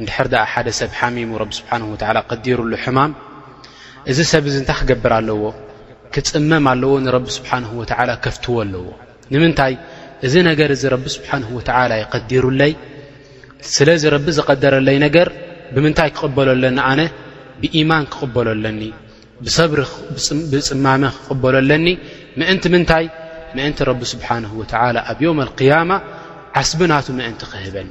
እንድሕር 0.00 0.26
ድኣ 0.32 0.42
ሓደ 0.52 0.68
ሰብ 0.78 0.92
ሓሚሙ 1.00 1.30
ረቢ 1.42 1.50
ስብሓን 1.58 1.82
ወላ 1.90 2.18
ቀዲሩሉ 2.32 2.72
ሕማም 2.84 3.12
እዚ 4.10 4.18
ሰብ 4.30 4.44
እዚ 4.50 4.56
እንታይ 4.62 4.76
ክገብር 4.80 5.12
ኣለዎ 5.18 5.42
ክፅመም 6.14 6.64
ኣለዎ 6.72 6.92
ንረቢ 7.04 7.26
ስብሓን 7.38 7.64
ወላ 7.80 8.10
ከፍትዎ 8.24 8.56
ኣለዎ 8.64 8.84
ንምንታይ 9.32 9.74
እዚ 10.26 10.34
ነገር 10.50 10.70
እዚ 10.76 10.82
ረቢ 10.94 11.04
ስብሓን 11.16 11.42
ወላ 11.56 11.92
ይቀዲሩለይ 12.02 12.72
ስለዚ 13.74 14.02
ረቢ 14.14 14.26
ዝቀደረለይ 14.38 14.96
ነገር 15.06 15.28
ብምንታይ 15.74 16.10
ክቕበለለኒ 16.16 16.78
ኣነ 16.90 17.00
ብኢማን 17.60 18.04
ክቕበለለኒ 18.14 18.80
ብሰብሪ 19.44 19.80
ብፅማመ 20.52 21.02
ክቕበለለኒ 21.18 21.86
ምእንቲ 22.40 22.64
ምንታይ 22.74 23.06
ምእንቲ 23.56 23.78
ረቢ 23.90 24.00
ስብሓን 24.14 24.44
ወላ 24.62 24.98
ኣብ 25.12 25.18
ዮም 25.26 25.40
ልقያማ 25.48 25.90
ዓስቢናቱ 26.62 27.06
ምእንቲ 27.20 27.40
ክህበኒ 27.52 27.90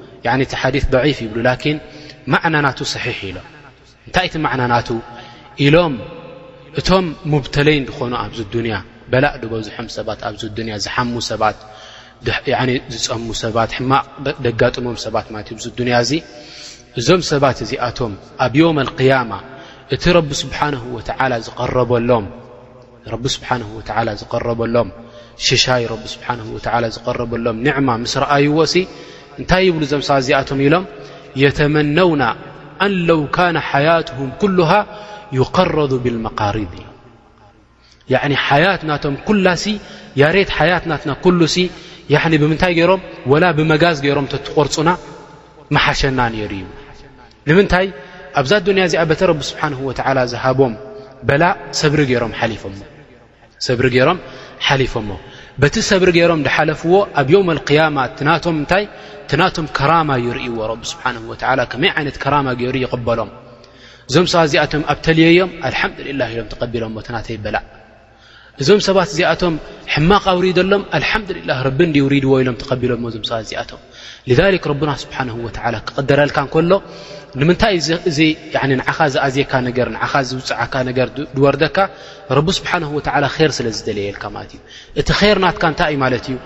እቲ 0.45 0.53
ሓዲ 0.61 0.75
ضዒፍ 0.93 1.17
ይብሉ 1.25 1.37
ላኪን 1.49 1.77
መዕናናቱ 2.33 2.79
ሰሒሕ 2.93 3.17
ኢሎም 3.29 3.45
እንታይ 4.07 4.25
እቲ 4.29 4.35
መዕናናቱ 4.45 4.87
ኢሎም 5.65 5.93
እቶም 6.79 7.05
ሙብተለይ 7.31 7.77
ድኾኑ 7.89 8.11
ኣብዚ 8.23 8.39
ዱንያ 8.53 8.75
በላእ 9.11 9.33
ድበዝሖም 9.41 9.87
ሰባት 9.97 10.19
ኣብዚ 10.27 10.41
ያ 10.73 10.75
ዝሓሙ 10.85 11.13
ሰባት 11.29 11.57
ዝፀሙ 12.93 13.25
ሰባት 13.43 13.69
ሕማቕ 13.77 14.05
ደጋጥሞም 14.45 14.97
ሰባት 15.05 15.25
ማለ 15.33 15.43
እዩ 15.51 15.57
ዚ 15.65 15.67
ንያ 15.87 15.95
እዚ 16.05 16.13
እዞም 16.99 17.21
ሰባት 17.31 17.57
እዚኣቶም 17.65 18.13
ኣብ 18.45 18.53
ዮም 18.61 18.77
ልقያማ 18.89 19.31
እቲ 19.95 20.03
ቢ 20.27 20.29
ስብሓ 20.43 20.57
ዝቀረበሎም 24.21 24.87
ሽሻይ 25.47 25.83
ቢ 26.01 26.05
ስሓ 26.13 26.27
ዝቀረበሎም 26.95 27.57
ንዕማ 27.65 27.89
ምስ 28.03 28.13
ረኣይዎ 28.23 28.57
እንታይ 29.39 29.65
ብሉ 29.75 29.81
ዞም 29.91 30.01
ሰ 30.07 30.09
ዚኣቶም 30.27 30.59
ኢሎም 30.65 30.83
የተመነውና 31.43 32.23
ኣን 32.85 32.93
ለው 33.09 33.21
ካነ 33.37 33.55
ሓያትም 33.71 34.29
ኩ 34.41 34.43
يقረض 35.39 35.91
ብلመقሪض 36.03 36.73
እዩ 38.11 38.17
ሓያት 38.47 38.81
ናቶም 38.89 39.13
ኩላ 39.27 39.45
ሬት 40.35 40.49
ያት 40.71 40.83
ና 40.91 40.93
ሉ 42.31 42.33
ብምንታይ 42.41 42.73
ሮም 42.89 43.01
ላ 43.43 43.45
ብመጋዝ 43.57 43.97
ገሮም 44.05 44.25
ትቆርፁና 44.33 44.89
መሓሸና 45.75 46.19
ነይሩ 46.33 46.51
ዩ 46.63 46.65
ንምንታይ 47.49 47.87
ኣብዛ 48.41 48.51
ዱንያ 48.67 48.83
እዚኣ 48.89 49.01
ተ 49.21 49.23
ቢ 49.39 49.41
ስብሓ 49.51 49.69
ዝሃቦም 50.33 50.73
በላ 51.27 51.43
ሰብሪ 51.81 52.01
ገይሮም 52.11 52.31
ሓሊፎሞ 54.67 55.09
በቲ 55.61 55.75
ሰብሪ 55.89 56.09
ገይሮም 56.17 56.43
ድሓለፍዎ 56.47 56.93
ኣብ 57.21 57.29
ም 57.47 57.57
ያማ 57.77 57.97
ታትናቶም 58.19 59.65
ከራማ 59.77 60.09
ይርእዎ 60.25 60.57
ስሓ 60.91 61.03
ከመይ 61.73 61.91
ይነት 62.01 62.17
ከራማ 62.23 62.47
ገይሩ 62.61 62.75
ይቕበሎም 62.85 63.31
እዞም 64.11 64.25
ሰባት 64.31 64.49
ዚኣቶም 64.53 64.81
ኣብተልየዮም 64.93 65.51
ኣላ 65.67 66.21
ኢሎም 66.31 66.47
ተቢሎ 66.53 66.83
ትናተይበላ 67.07 67.57
እዞም 68.61 68.79
ሰባት 68.87 69.09
እዚኣቶም 69.13 69.53
ሕማቕ 69.93 70.25
ውሪዶሎም 70.39 70.83
ላ 71.49 71.55
ውድዎ 72.07 72.33
ኢሎም 72.43 72.55
ተቢሎዞ 72.63 73.11
ሰት 73.29 73.45
ዚኣቶ 73.51 73.71
ረና 74.79 74.91
ስሓ 75.03 75.79
ክቅደረልካ 75.87 76.39
ሎ 76.71 76.75
ንምንታይ 77.41 77.75
ዝኣዝካ 77.87 79.59
ዝውፅዓካ 80.31 80.73
ነር 80.87 81.01
ወርደካ 81.45 81.77
ረብ 82.37 82.47
ስብሓን 82.57 82.83
ወ 82.95 83.01
ር 83.49 83.51
ስለዝደለየልካ 83.57 84.23
ማለት 84.35 84.51
እዩ 84.55 84.61
እቲ 85.01 85.09
ር 85.35 85.37
ናትካ 85.45 85.63
እንታይ 85.71 85.89
ይ 85.93 85.97
ማለት 86.03 86.25
እዩ 86.31 86.37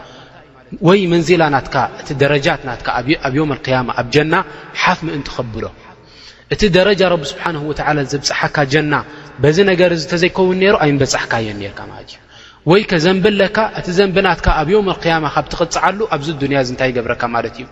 ወይ 0.88 1.00
መንዜላ 1.14 1.44
ናት 1.56 1.68
እቲ 2.02 2.10
ደረጃት 2.22 2.62
ና 2.68 2.72
ኣብ 3.26 3.36
ዮም 3.38 3.52
ያማ 3.76 3.90
ኣብ 4.02 4.08
ጀና 4.16 4.36
ሓፍ 4.82 5.00
ምእንቲ 5.08 5.28
ከብሎ 5.36 5.66
እቲ 6.54 6.62
ደረጃ 6.78 7.02
ቢ 7.22 7.24
ስብሓን 7.32 7.56
ወ 7.70 7.74
ዘብፅሓካ 8.14 8.58
ጀና 8.74 8.94
በዚ 9.44 9.58
ነገር 9.72 9.92
ተዘይከውን 10.12 10.60
ሩ 10.74 10.76
ኣይንበፅሕካ 10.86 11.34
የን 11.48 11.60
ር 11.74 11.78
እዩ 12.04 12.14
ወይ 12.70 12.82
ከዘንብለካ 12.92 13.58
እቲ 13.80 13.88
ዘንብናትካ 13.98 14.48
ኣብ 14.60 14.70
ዮም 14.76 14.88
ያማ 15.14 15.26
ካብትቕፅዓሉ 15.36 16.00
ኣብዚ 16.16 16.28
ዱንያ 16.42 16.58
እ 16.66 16.70
እንታይ 16.74 16.88
ይገብረካ 16.92 17.24
ማለት 17.36 17.56
እዩ 17.60 17.66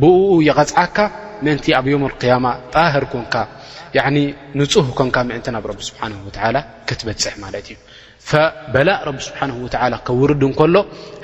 ብኡ 0.00 0.16
ይቐፅዓካ 0.48 0.96
ምእንቲ 1.44 1.66
ኣብ 1.78 1.86
ዮም 1.92 2.02
ያማ 2.32 2.46
ጣህር 2.74 3.04
ኮንካ 3.12 3.34
ንፁህ 4.58 4.86
ኮንካ 4.98 5.16
ምዕንቲ 5.28 5.46
ናብ 5.54 5.66
ብ 5.78 5.80
ስብሓንه 5.88 6.18
ላ 6.54 6.58
ክትበፅሕ 6.88 7.34
ማለት 7.44 7.66
እዩ 7.72 7.76
በላእ 8.74 9.00
ስሓ 9.26 9.38
ከ 10.06 10.08
ውርድ 10.20 10.42
እከሎ 10.50 10.74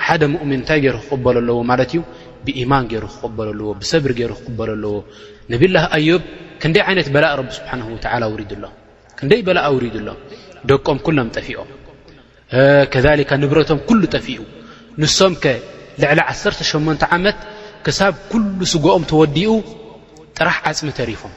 ሓደ 0.07 0.23
ሙእምን 0.35 0.55
እንታይ 0.61 0.79
ገይሩ 0.85 0.97
ክቕበለ 1.07 1.37
ኣለዎ 1.43 1.57
ማለት 1.71 1.91
እዩ 1.95 2.01
ብኢማን 2.47 2.85
ገይሩ 2.93 3.05
ክቕበለ 3.15 3.49
ኣለዎ 3.55 3.71
ብሰብሪ 3.81 4.13
ገይሩ 4.21 4.33
ክቕበለ 4.41 4.71
ኣለዎ 4.79 4.93
ነብላ 5.53 5.77
ኣዮብ 5.99 6.23
ክንደይ 6.63 6.85
ይነት 6.93 7.09
በላእ 7.15 7.33
ስብሓ 7.59 7.73
ድ 8.03 8.07
ኣሎ 8.17 8.33
ክንይ 9.19 9.41
በላእ 9.51 9.67
ውሪድ 9.77 9.97
ኣሎ 10.03 10.09
ደቆም 10.71 10.99
ኩሎም 11.07 11.29
ጠፊኦም 11.37 11.69
ከካ 12.95 13.31
ንብረቶም 13.43 13.79
ኩሉ 13.91 14.01
ጠፊኡ 14.15 14.41
ንሶም 15.01 15.35
ከ 15.43 15.47
ልዕሊ 16.03 16.21
18 16.33 17.11
ዓመት 17.17 17.37
ክሳብ 17.87 18.15
ኩሉ 18.33 18.59
ስጉኦም 18.75 19.05
ተወዲኡ 19.13 19.49
ጥራሕ 20.39 20.57
ዓፅሚ 20.71 20.91
ተሪፎም 20.99 21.35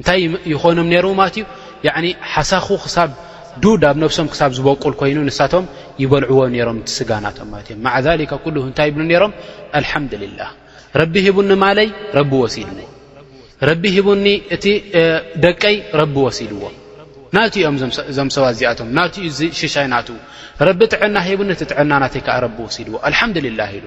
እንታይ 0.00 0.20
ይኮኖም 0.52 0.88
ነሩ 0.94 1.06
ማለት 1.20 1.36
እዩ 1.40 1.44
ሓሳኹ 2.32 2.66
ክሳብ 2.84 3.10
ዱድ 3.62 3.82
ኣብ 3.90 3.96
ነብሶም 4.02 4.26
ክሳብ 4.32 4.50
ዝበቁል 4.56 4.94
ኮይኑ 5.00 5.18
ንሳቶም 5.28 5.64
ይበልዕዎ 6.02 6.40
ነሮም 6.54 6.78
ቲ 6.86 6.90
ስጋናቶም 6.98 7.48
ማለት 7.52 7.66
እዮም 7.70 7.80
ማዓዛሊካ 7.86 8.32
ኩሉ 8.44 8.56
እንታይ 8.68 8.90
ብሉ 8.94 9.02
ነይሮም 9.10 9.32
አልሓምድልላህ 9.78 10.50
ረቢ 11.00 11.14
ሂቡኒ 11.26 11.50
ማለይ 11.64 11.88
ረቢ 12.18 12.32
ወሲድዎ 12.42 12.78
ረቢ 13.68 13.82
ሂቡኒ 13.96 14.26
እቲ 14.56 14.64
ደቀይ 15.44 15.76
ረቢ 16.00 16.14
ወሲድዎ 16.26 16.62
ናት 17.36 17.54
እኦም 17.62 17.76
ዞም 18.16 18.28
ሰባ 18.34 18.44
እዚኣቶም 18.54 18.88
ናትኡ 18.98 19.24
ሽሻይ 19.60 19.86
ናት 19.94 20.08
ረቢ 20.68 20.80
ጥዕና 20.94 21.16
ሂቡኒ 21.28 21.50
እቲ 21.56 21.62
ጥዕና 21.72 21.90
ናተይ 22.04 22.22
ከዓ 22.28 22.36
ረቢ 22.46 22.56
ወሲድዎ 22.68 22.94
ኣልሓምዱልላህ 23.08 23.70
ኢሉ 23.78 23.86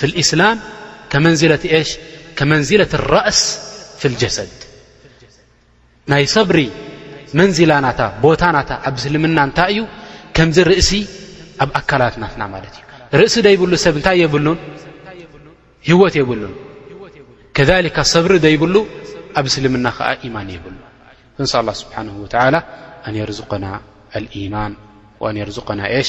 ف 0.00 0.04
إسላ 0.22 0.40
መንة 1.24 1.82
ሽ 1.88 1.90
መንዝة 2.50 2.92
رأ 3.14 3.30
في 4.00 4.08
اሰድ 4.28 4.52
ናይ 6.10 6.24
صብሪ 6.36 6.58
መንላናታ 7.38 8.00
ቦታናታ 8.24 8.70
ኣብ 8.88 8.96
ስልምና 9.04 9.38
እታይ 9.50 9.70
እዩ 9.72 9.80
ከምዚ 10.36 10.56
ርእሲ 10.70 10.90
ኣብ 11.62 11.68
ኣካላትናትና 11.78 12.42
እዩ 13.14 13.22
እሲ 13.28 13.34
ይብሉ 13.54 13.72
ሰብ 13.84 13.94
ታይ 14.06 14.20
ህወት 15.90 16.14
የብሉ 16.20 16.42
ከ 17.56 18.00
صብሪ 18.14 18.32
ይብሉ 18.54 18.74
ኣብ 19.38 19.46
ስልምና 19.54 19.86
ዓ 20.08 20.10
إيማን 20.24 20.48
የብ 20.56 20.64
እን 21.40 21.44
الله 21.60 21.74
ስبሓنه 21.82 22.14
و 22.24 22.26
أ 22.44 23.10
رزقና 23.30 23.64
يማن 24.42 24.72
و 25.22 25.26
زقና 25.56 25.80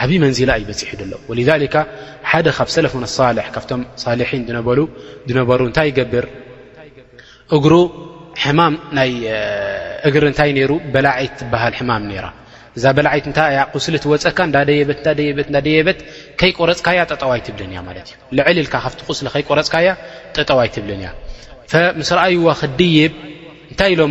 ዓብዪ 0.00 0.16
መንዚላ 0.24 0.50
ይበፂሒ 0.60 0.90
ሎ 1.38 1.40
ወካ 1.62 1.76
ሓደ 2.30 2.46
ካብ 2.56 2.68
ሰለፍን 2.74 3.02
ኣሳሌሕ 3.08 3.46
ካብቶም 3.54 3.80
ሳሊሒን 4.04 4.42
ዝነበሩ 4.48 4.80
እንታይ 5.70 5.86
ይገብር 5.90 6.26
እግሩ 7.56 7.72
ሕማም 8.44 8.74
ናይ 8.98 9.10
እግሪ 10.08 10.22
እንታይ 10.32 10.50
ነይሩ 10.58 10.72
በላዒት 10.92 11.34
ትበሃል 11.40 11.74
ሕማም 11.80 12.04
ነራ 12.12 12.26
እዛ 12.78 12.84
በላዓት 12.96 13.26
እታይእያ 13.30 13.62
ቁስሊ 13.74 13.94
እትወፀካ 14.00 14.38
እዳደየበት 14.50 14.98
ዳደበእዳደየበት 15.06 15.98
ከይቆረፅካያ 16.40 17.00
ጠጠዋይትብልን 17.10 17.72
እያ 17.74 17.80
ማለት 17.88 18.06
እዩ 18.32 18.38
ዕል 18.50 18.58
ኢልካ 18.62 18.74
ካብቲ 18.84 19.00
ቁስሊ 19.10 19.26
ከይቆረፅካያ 19.34 19.88
ጠጠዋይትብልን 20.36 21.02
እያ 21.02 21.10
ምስ 21.98 22.10
ረኣይዎ 22.18 22.46
ክድይብ 22.60 23.12
እንታይ 23.72 23.90
ኢሎ 23.96 24.02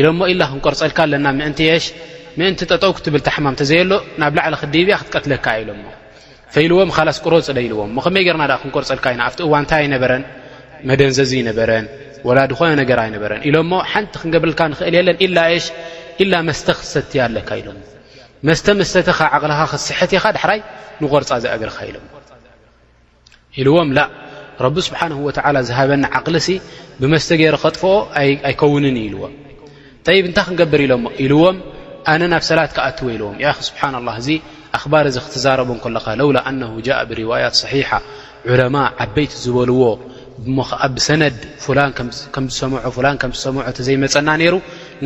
ኢሎ 0.00 0.06
ሞ 0.18 0.22
ኢላ 0.34 0.42
ክንቆርፀልካ 0.52 0.98
ኣለና 1.06 1.26
ምእንት 1.38 1.60
ሽ 1.84 1.86
ምእንቲ 2.38 2.60
ጠጠው 2.72 2.92
ክትብል 2.96 3.22
ታሓማም 3.26 3.54
ተዘየ 3.60 3.80
ሎ 3.90 3.94
ናብ 4.20 4.32
ላዕሊ 4.36 4.54
ክዲብያ 4.60 4.94
ክትቀትለካ 5.00 5.46
ኢሎሞ 5.62 5.82
ፈኢልዎም 6.54 6.90
ካላስ 6.96 7.18
ቁሮፅለ 7.24 7.56
ኢልዎም 7.66 7.90
ኸመይ 8.04 8.22
ገርና 8.28 8.44
ክንቆርፀልካ 8.62 9.04
ኢና 9.14 9.22
ኣብቲ 9.28 9.40
እዋንታይ 9.46 9.82
ይነበረን 9.86 10.22
መደንዘዚ 10.88 11.32
ይነበረን 11.40 11.84
ወላ 12.28 12.38
ድኮነ 12.50 12.70
ነገራ 12.80 13.00
ይነበረን 13.10 13.40
ኢሎ 13.48 13.56
ሞ 13.70 13.80
ሓንቲ 13.92 14.14
ክንገብርልካ 14.22 14.60
ንክእል 14.72 14.94
የለን 14.98 15.18
ሽላ 16.20 16.34
መስተ 16.48 16.66
ክሰትያ 16.78 17.20
ኣለካ 17.28 17.50
ኢሎ 17.60 17.68
መስተ 18.48 18.66
መስተተ 18.80 19.08
ኻ 19.18 19.28
ዓቅልኻ 19.36 19.60
ክስሐትኢኻ 19.72 20.24
ዳሕራይ 20.36 20.60
ንቆርፃ 21.02 21.30
ዘእገርካ 21.44 21.78
ኢሎ 21.90 21.98
ኢልዎም 23.60 23.88
ላ 23.98 24.02
ረቢ 24.64 24.76
ስብሓን 24.88 25.12
ወላ 25.26 25.56
ዝሃበኒ 25.68 26.04
ዓቕሊ 26.18 26.36
ብመስተ 27.00 27.28
ገይረ 27.40 27.56
ከጥፍኦ 27.64 27.92
ኣይከውንን 28.48 28.96
ኢልዎም 29.06 29.34
ብ 30.04 30.08
እንታይ 30.26 30.44
ክንገብርኢ 30.46 30.88
ኣነ 32.10 32.22
ናብ 32.32 32.42
ሰላት 32.50 32.70
ክኣትው 32.76 33.06
ኢልዎም 33.14 33.36
ያ 33.44 33.48
ስብሓና 33.68 33.94
ላ 34.06 34.10
እዚ 34.20 34.28
ኣኽባር 34.76 35.04
እዚ 35.10 35.16
ክትዛረቦ 35.24 35.70
ከለኻ 35.84 36.06
ለውላ 36.20 36.38
ኣነ 36.50 36.62
ጃ 36.86 36.88
ብርዋያት 37.08 37.54
صሒሓ 37.62 37.88
ዑለማ 38.52 38.76
ዓበይቲ 39.04 39.32
ዝበልዎ 39.44 39.82
ሞከዓ 40.56 40.80
ብሰነድ 40.96 41.36
ከምዝሰምዖ 42.34 42.96
ላ 43.04 43.08
ከም 43.22 43.32
ዝሰምዖ 43.36 43.60
ተዘይመፀና 43.78 44.28
ነይሩ 44.42 44.54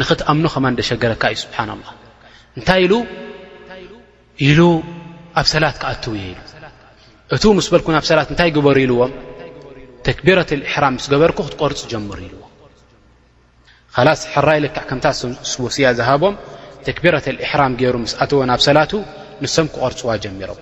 ንኽትኣምኖ 0.00 0.46
ኸማ 0.54 0.64
እደሸገረካ 0.74 1.22
እዩ 1.34 1.40
ስብሓ 1.44 1.58
ላ 1.68 1.70
እንታይ 2.58 2.80
ኢሉ 2.86 2.92
ኢሉ 4.48 4.60
ኣብ 5.40 5.46
ሰላት 5.54 5.76
ክኣትው 5.82 6.12
የ 6.20 6.24
ኢሉ 6.30 6.36
እቲ 7.34 7.42
ምስ 7.58 7.66
በልኩ 7.72 7.86
ናብ 7.96 8.04
ሰላት 8.10 8.28
እንታይ 8.32 8.50
ግበሩ 8.56 8.76
ኢልዎም 8.86 9.12
ተክቢረት 10.06 10.50
እሕራም 10.66 10.94
ምስ 10.98 11.06
ገበርኩ 11.12 11.38
ክትቆርፁ 11.48 11.80
ጀምሩ 11.92 12.18
ኢልዎ 12.26 12.42
ላስ 14.06 14.22
ሓራይ 14.32 14.58
ልክዕ 14.64 14.82
ከምታት 14.88 15.16
ስወስያ 15.52 15.86
ዝሃቦም 15.98 16.34
ተክቢራት 16.88 17.26
እሕራም 17.44 17.72
ገይሩ 17.80 17.94
ምስኣተዎ 18.06 18.40
ናብ 18.50 18.60
ሰላት 18.66 18.92
ንሶም 19.44 19.66
ክቐርፅዋ 19.74 20.10
ጀሚሮም 20.24 20.58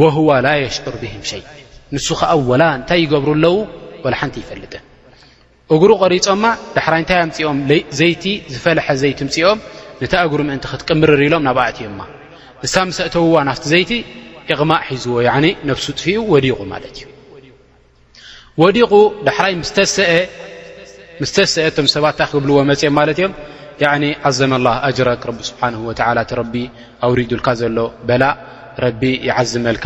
ወህዋ 0.00 0.28
ላ 0.46 0.48
የሽዑር 0.62 0.94
ብህም 1.02 1.22
ሸይ 1.30 1.42
ንሱ 1.94 2.06
ከዓ 2.20 2.30
ወላ 2.50 2.62
እንታይ 2.78 2.98
ይገብሩ 3.04 3.28
ኣለው 3.36 3.56
ላ 4.12 4.14
ሓንቲ 4.20 4.36
ይፈልጥ 4.42 4.72
እግሩ 5.74 5.90
ቀሪፆማ 6.02 6.44
ዳሕራይ 6.76 7.00
እንታይ 7.02 7.18
ኣምፅኦም 7.26 7.58
ዘይቲ 8.00 8.24
ዝፈልሐ 8.54 8.86
ዘይቲ 9.02 9.18
ኣምፂኦም 9.26 9.58
ነታ 10.02 10.14
እግሪ 10.26 10.40
ምእንቲ 10.48 10.64
ክትቅምርር 10.72 11.20
ኢሎም 11.26 11.42
ናብእትዮማ 11.48 12.00
ንሳ 12.64 12.74
ምስእተውዋ 12.90 13.34
ናፍቲ 13.50 13.64
ዘይቲ 13.74 13.90
እቕማእ 14.52 14.82
ሒዝዎ 14.94 15.16
ነብሱ 15.70 15.86
ጥፊኡ 15.98 16.16
ወዲቑ 16.32 16.58
ማለት 16.72 16.94
እዩ 17.00 17.04
ወዲቑ 18.62 18.92
ዳሕራይ 19.28 19.52
ምስተሰአ 21.22 21.66
ቶም 21.76 21.86
ሰባትእታ 21.96 22.20
ክብልዎ 22.32 22.58
መፅኦም 22.70 22.94
ማለት 23.00 23.18
እዮም 23.22 23.32
عዘم 23.82 24.52
الله 24.58 24.74
أጅر 24.88 25.08
ስه 25.42 25.60
أውሪዱካ 27.06 27.46
ዘሎ 27.60 27.76
በላ 28.08 28.22
يዝመል 29.28 29.76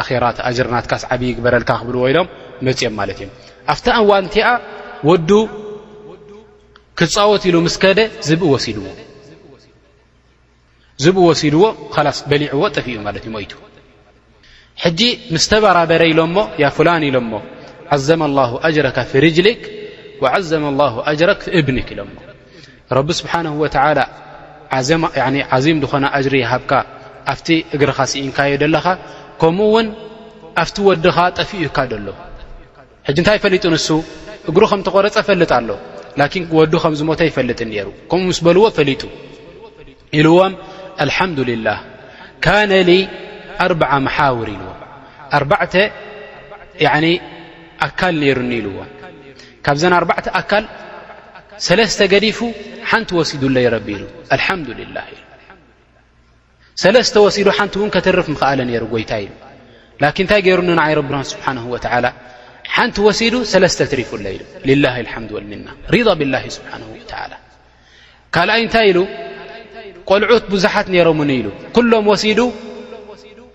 ኣ 0.00 0.02
ራ 0.22 0.24
ርናት 0.66 0.86
ዓብ 1.12 1.20
ይበረል 1.28 1.64
ብ 1.86 1.88
ወሎም 2.04 2.26
ፅኦም 2.64 3.02
ት 3.04 3.20
እ 3.20 3.28
ኣፍቲ 3.72 3.90
ዋቲ 5.10 5.30
ክፃወት 6.98 7.44
ሉ 7.54 7.56
ዝ 8.28 8.38
ዝ 11.04 11.08
ሲድዎ 11.42 11.64
ስ 12.18 12.20
በሊዎ 12.30 12.62
ጠፍኡ 12.76 12.90
እ 14.88 14.90
ምስተራበረ 15.34 16.02
ኢሎ 16.12 16.20
ላ 16.88 16.90
ኢሎ 17.08 17.16
ዘ 18.06 18.08
الله 18.30 18.50
أ 18.66 18.70
ف 19.10 19.14
ጅ 19.36 19.38
عዘ 20.34 20.50
الله 20.72 20.92
أر 21.10 21.30
እብ 21.58 21.68
ሎ 21.76 21.80
ረቢ 22.98 23.08
ስብሓን 23.20 23.46
ወላ 23.62 23.98
ዓዚም 25.56 25.76
ድኾነ 25.82 26.04
እጅሪሃብካ 26.18 26.72
ኣብቲ 27.32 27.48
እግርኻ 27.76 27.98
ስኢንካዮ 28.12 28.52
ደለኻ 28.62 28.86
ከምኡውን 29.40 29.86
ኣብቲ 30.62 30.76
ወዲኻ 30.88 31.16
ጠፊኡ 31.38 31.62
ካ 31.76 31.86
ደሎ 31.92 32.06
ሕጂ 33.06 33.16
እንታይ 33.20 33.38
ፈሊጡ 33.44 33.64
ንሱ 33.74 33.88
እግሩ 34.50 34.62
ከም 34.70 34.80
ተቆረፀ 34.86 35.16
ፈልጥ 35.28 35.50
ኣሎ 35.58 35.70
ላኪን 36.20 36.44
ወዲ 36.58 36.72
ከምዝሞተ 36.82 37.20
ይፈልጥ 37.30 37.60
ነይሩ 37.70 37.88
ከምኡ 38.10 38.22
ምስ 38.30 38.38
በልዎ 38.46 38.64
ፈሊጡ 38.76 39.02
ኢልዎም 40.18 40.52
አልሓምዱልላህ 41.04 41.78
ካነ 42.46 42.72
ኣር0 43.64 43.80
መሓውር 44.06 44.48
ኢልዎ 44.56 44.70
ኣርዕተ 45.38 45.74
ኣካል 47.86 48.14
ነይሩኒ 48.22 48.50
ኢልዎ 48.60 48.76
ካብዘና 49.66 49.92
ኣርዕተ 50.02 50.26
ኣካል 50.40 50.64
ሰለስተ 51.66 52.00
ዲፉ 52.24 52.38
ሓንቲ 52.90 53.10
ሲዱ 53.30 53.42
ال 53.50 53.56
لله 54.80 55.06
ለስ 56.94 57.08
ሲዱ 57.12 57.24
ቲ 57.74 58.14
ፍ 58.28 58.36
ሩ 58.82 58.96
ይታ 59.02 59.12
لن 60.02 60.26
ታይ 60.30 60.42
ሩ 60.58 60.60
نه 60.68 60.82
و 61.12 61.86
ሓንቲ 62.74 62.98
ሲ 63.18 63.30
ለ 63.62 63.66
ፉ 64.10 64.12
له 64.26 64.34
ال 64.74 64.84
ض 66.06 66.08
ብالله 66.20 66.44
نه 66.82 66.88
ول 66.92 68.50
ይ 68.54 68.60
እንታይ 68.66 68.90
ቆልዑት 70.10 70.44
ብዙሓት 70.52 70.86
ሮ 71.08 71.10
كሎም 71.76 72.06
ሲ 72.22 72.36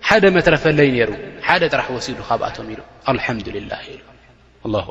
ሓደ 0.08 0.24
መረፈይ 0.36 0.92
ሩ 1.08 1.10
ደ 1.62 1.64
ጥራ 1.72 1.82
ሲ 2.04 2.08
ብኣቶ 2.18 2.56
لله 4.66 4.86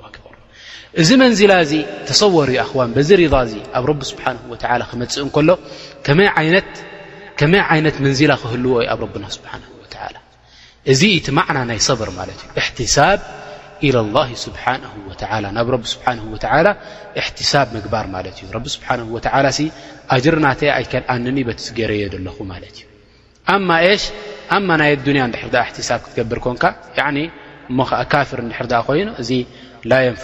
እዚ 1.02 1.10
መንዝላ 1.22 1.54
እዚ 1.64 1.74
ተሰወር 2.10 2.50
ኣዋን 2.66 2.90
በዚ 2.94 3.10
ሪض 3.22 3.34
እዚ 3.48 3.54
ኣብ 3.78 3.84
ረቢ 3.90 4.00
ስብሓ 4.12 4.24
ክመፅእ 4.92 5.22
እንከሎ 5.26 5.50
ከመይ 7.40 7.62
ዓይነት 7.74 7.96
መንዝላ 8.06 8.32
ክህልዎዩ 8.42 8.86
ኣብ 8.94 9.02
ረና 9.06 9.26
ስብሓ 9.38 9.52
እዚ 10.92 11.02
እቲ 11.18 11.28
ማዕና 11.38 11.58
ናይ 11.70 11.80
ሰብር 11.88 12.10
ማለት 12.20 12.40
እዩ 12.46 12.52
ሕትሳብ 12.68 13.20
ኢላ 13.88 14.00
ስብሓ 14.46 14.64
ናብ 15.58 15.70
ቢ 15.82 15.86
ስሓ 15.94 16.04
ሕትሳብ 17.28 17.68
ምግባር 17.76 18.08
ማለት 18.16 18.38
እዩ 18.46 18.48
ቢ 18.66 18.74
ስብሓ 18.76 18.90
ኣጅር 20.16 20.36
ናተ 20.48 20.62
ኣይከልኣንኒ 20.78 21.38
በተገረየ 21.50 22.04
ዘለኹ 22.16 22.38
ማለት 22.54 22.78
እዩ 22.80 23.94
ሽ 24.06 24.08
ናይ 24.82 24.94
ዱንያ 25.06 25.24
ድር 25.36 25.70
ትሳብ 25.78 26.00
ክትገብር 26.06 26.40
ኮንካ 26.48 26.64
ሞ 27.78 27.82
ከዓ 27.92 28.02
ካፍር 28.16 28.40
ድር 28.74 28.76
ኮይኑ 28.90 29.10
እዚ 29.22 29.32
ላ 29.90 29.94
ንፍ 30.16 30.24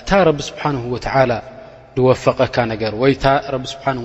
እታ 0.00 0.10
ረቢ 0.28 0.38
ስብሓን 0.50 0.76
ወላ 0.92 1.32
ዝወፈቀካ 1.98 2.56
ነገር 2.72 2.92
ወይእታ 3.02 3.26
ቢ 3.64 3.66
ስብሓን 3.74 3.96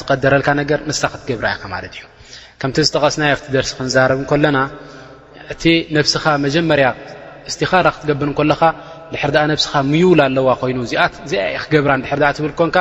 ዝቀደረልካ 0.00 0.48
ነገር 0.60 0.78
ንሳ 0.90 1.02
ክትገብር 1.12 1.44
ኣካ 1.54 1.62
ማለት 1.74 1.92
እዩ 1.98 2.04
ከምቲ 2.60 2.76
ዝጠቀስናይ 2.88 3.30
ኣብቲ 3.36 3.46
ደርሲ 3.56 3.70
ክንዛረብ 3.78 4.18
ን 4.22 4.24
ከለና 4.30 4.58
እቲ 5.52 5.62
ነብስኻ 5.96 6.24
መጀመርያ 6.46 6.86
እስትኻራ 7.50 7.86
ክትገብር 7.96 8.28
ከለካ 8.38 8.62
ድር 9.12 9.28
ነስኻ 9.50 9.72
ምዩውል 9.90 10.20
ኣለዋ 10.28 10.48
ኮይኑ 10.62 10.78
እዚ 10.86 10.92
ዚኣ 11.30 11.44
ክገብራ 11.64 11.90
ድር 12.10 12.20
ትብል 12.38 12.54
ኮንካ 12.62 12.76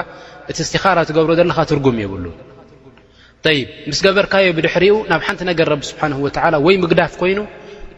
እቲ 0.51 0.57
እስኻራ 0.65 0.97
ትገብሮ 1.09 1.31
ዘለኻ 1.39 1.57
ትርጉም 1.69 1.97
የብሉ 2.03 2.25
ይ 3.55 3.59
ምስ 3.89 3.99
ገበርካዮ 4.05 4.45
ብድሕሪኡ 4.57 4.93
ናብ 5.09 5.21
ሓንቲ 5.27 5.41
ነገር 5.51 5.67
ብ 5.81 5.83
ስብሓ 5.89 6.01
ወይ 6.65 6.75
ምግዳፍ 6.83 7.13
ኮይኑ 7.21 7.39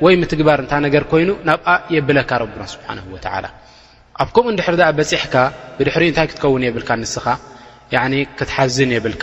ወይ 0.05 0.15
ምትግባር 0.21 0.59
እታ 0.65 0.73
ነገር 0.85 1.03
ይኑ 1.21 1.29
ናብ 1.47 1.59
የብለካ 1.95 2.31
ና 2.59 2.63
ስሓ 2.73 2.87
ኣብ 4.23 4.29
ከምኡ 4.35 4.53
ድሕ 4.59 4.67
በፅሕካ 4.99 5.35
ብድሪ 5.77 6.03
እንታይ 6.11 6.27
ክትከውን 6.31 6.63
የብልካ 6.67 6.89
ንስኻ 7.03 7.25
ክትሓዝን 8.39 8.91
የብል 8.97 9.15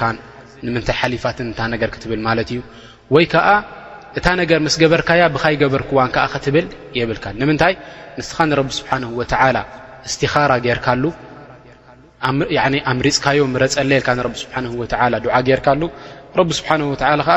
ንምታይ 0.66 0.97
ሓሊፋት 1.01 1.39
ታነ 1.59 1.72
ክትብል 1.95 2.20
ማት 2.27 2.39
እዩ 2.55 2.61
ወይ 3.14 3.25
እታስ 4.18 4.77
ገበርካያ 4.83 5.22
ብይገበርክዋ 5.37 6.01
ክትብልብ 6.33 6.72
ንምታይ 7.43 7.75
ንስኻ 8.20 8.39
ቢ 8.66 8.70
ስብሓን 8.81 9.05
እስትኻራ 10.09 10.53
ጌርካሉ 10.66 11.05
ኣምሪፅካዮ 12.91 13.39
ረፀለልካ 13.62 14.09
ንቢ 14.18 14.33
ስብሓን 14.43 14.64
ወላ 14.81 15.14
ድዓ 15.25 15.35
ጌርካሉ 15.49 15.83
ረቢ 16.39 16.51
ስብሓ 16.59 16.70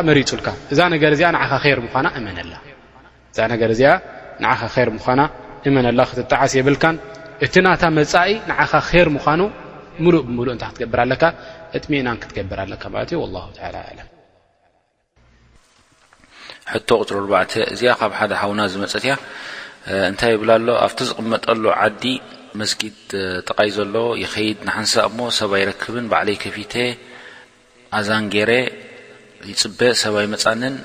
መሪፁልካ 0.09 0.47
እዛ 0.71 0.79
ነ 0.93 0.95
እዚ 1.15 1.23
እእዛ 1.23 1.23
ነ 2.05 3.73
ዚኣ 3.79 3.91
ንኻ 4.43 4.75
ር 4.87 4.89
ምኳና 4.97 5.21
እመነላ 5.67 6.01
ክትጣዓስ 6.09 6.51
የብልካን 6.57 6.95
እቲ 7.45 7.53
ናታ 7.65 7.83
መፃኢ 7.97 8.31
ንኻ 8.49 8.59
ር 9.05 9.09
ምኳኑ 9.15 9.41
ሙሉእ 10.03 10.23
ብምሉእ 10.27 10.53
እንታይ 10.55 10.69
ክትገብር 10.71 10.99
ኣለካ 11.03 11.23
እጥሚእና 11.77 12.09
ክትገብር 12.23 12.59
ኣለካ 12.63 12.83
ማት 12.93 13.09
እዩ 13.15 13.21
ለም 13.35 14.07
ሕቶ 16.71 16.89
ቁፅሪ 17.01 17.31
ኣርዕ 17.41 17.61
እዚኣ 17.73 17.91
ካብ 17.99 18.11
ሓደ 18.19 18.31
ሓውና 18.39 18.61
ዝመፀት 18.71 19.03
እያ 19.07 19.13
እንታይ 20.11 20.31
ይብላ 20.35 20.49
ኣሎ 20.59 20.67
ኣብቲ 20.85 20.99
ዝቕመጠሉ 21.09 21.63
ዓዲ 21.81 22.03
መስጊድ 22.61 22.97
ጥቃይ 23.47 23.69
ዘሎ 23.77 23.95
ይኸይድ 24.23 24.57
ንሓንሳ 24.67 24.93
እሞ 25.09 25.19
ሰብ 25.39 25.51
ይረክብን 25.61 26.05
ባዕለይ 26.11 26.37
ከፊተ 26.43 26.73
ኣዛንጌረ 27.97 28.51
ይፅበ 29.49 29.79
ሰብይ 30.03 30.25
መፃንን 30.33 30.75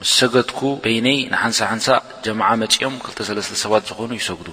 ምስ 0.00 0.10
ሰገድኩ 0.20 0.60
በይነይ 0.84 1.18
ንሓንሳ 1.32 1.58
ሓንሳእ 1.72 2.02
ጀማዓ 2.24 2.50
መፅኦም 2.62 2.94
2ሰለስተ 3.14 3.52
ሰባት 3.64 3.82
ዝኾኑ 3.90 4.10
ይሰጉዱ 4.20 4.48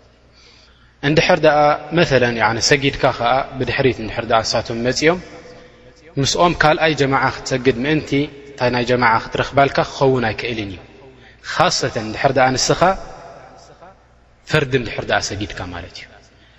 እንድሕር 1.07 1.39
ኣ 1.53 1.55
መ 1.97 2.03
ሰጊድካ 2.69 3.03
ከዓ 3.19 3.29
ብድሕሪት 3.59 3.99
ድር 4.31 4.43
ሳቶም 4.51 4.79
መፅኦም 4.87 5.19
ምስኦም 6.21 6.53
ካልኣይ 6.61 6.93
ጀማع 7.01 7.23
ክትሰግድ 7.35 7.77
ምእንቲ 7.83 8.11
እንታ 8.51 8.59
ናይ 8.73 8.83
ጀማ 8.89 9.03
ክትረክባልካ 9.23 9.77
ክኸውን 9.89 10.23
ኣይክእልን 10.29 10.69
እዩ 10.73 10.79
ካሰተን 11.53 12.07
ድሕር 12.15 12.31
ኣ 12.45 12.47
ንስኻ 12.55 12.81
ፈርዲ 14.51 14.71
ድር 14.85 14.93
ሰጊድካ 15.29 15.59
ማለት 15.73 15.95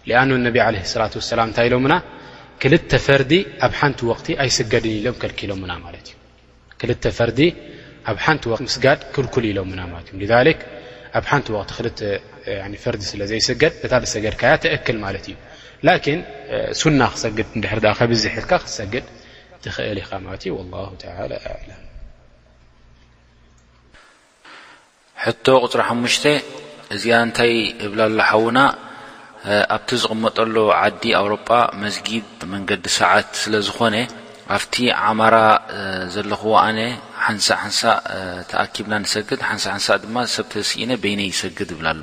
እዩ 0.05 0.11
ኣን 0.23 0.31
ነብ 0.47 0.57
ለ 0.75 0.77
ሳላة 0.93 1.13
ሰላም 1.33 1.49
እንታይ 1.51 1.67
ኢሎምና 1.71 1.95
ክልተ 2.63 2.91
ፈርዲ 3.07 3.33
ኣብ 3.67 3.73
ሓንቲ 3.81 3.99
ወቅቲ 4.11 4.27
ኣይስገድን 4.45 4.95
ኢሎም 4.99 5.17
ከልኪሎምና 5.23 5.73
ማት 5.85 5.95
እ 6.01 6.03
ክል 6.81 6.91
ፈርዲ 7.19 7.39
ኣብ 8.11 8.17
ሓንቲ 8.25 8.43
ምስጋድ 8.69 9.01
ክልኩል 9.15 9.45
ኢሎና 9.53 9.81
እ 10.25 10.57
ኣብ 11.19 11.25
ሓንቲ 11.31 11.49
ፈርዲ 12.85 13.03
ስለ 13.11 13.21
ዘይሰገድ 13.31 13.75
እታ 13.87 13.93
ሰገድካያ 14.15 14.53
ተክል 14.63 14.97
ማለት 15.05 15.25
እዩ 15.31 15.37
ላን 15.87 16.21
ሱና 16.81 17.01
ክሰግድ 17.15 17.49
ድ 17.85 17.93
ከብዝሕካ 17.99 18.51
ክሰግድ 18.67 19.07
ትኽእል 19.65 19.99
ኢኻ 20.05 20.11
ማትእ 20.27 20.55
ሕቶ 25.25 25.47
ቁፅሪ 25.65 25.81
ሓሙሽተ 25.89 26.25
እዚኣ 26.95 27.19
እንታይ 27.27 27.53
እብላ 27.87 28.01
ሎ 28.13 28.21
ሓዉና 28.31 28.59
ኣብቲ 29.75 29.91
ዝቕመጠሉ 30.03 30.55
ዓዲ 30.83 31.03
ኣውሮጳ 31.21 31.49
መስጊድ 31.83 32.29
መንገዲ 32.53 32.85
ሰዓት 32.99 33.29
ስለዝኾነ 33.43 33.95
ኣብቲ 34.57 34.75
ዓማራ 35.09 35.37
ዘለኽዎ 36.15 36.53
ኣነ 36.65 36.79
ሓንሳ 37.25 37.47
ሓንሳ 37.63 37.81
ተኣኪብና 38.51 38.95
ንሰግድ 39.05 39.41
ሓንሳ 39.51 39.65
ሓንሳ 39.75 39.89
ድማ 40.07 40.17
ሰብ 40.35 40.47
ተስኢነ 40.55 40.91
በነ 41.05 41.21
ይሰግድ 41.31 41.71
ይብላ 41.75 41.87
ኣሎ 41.95 42.03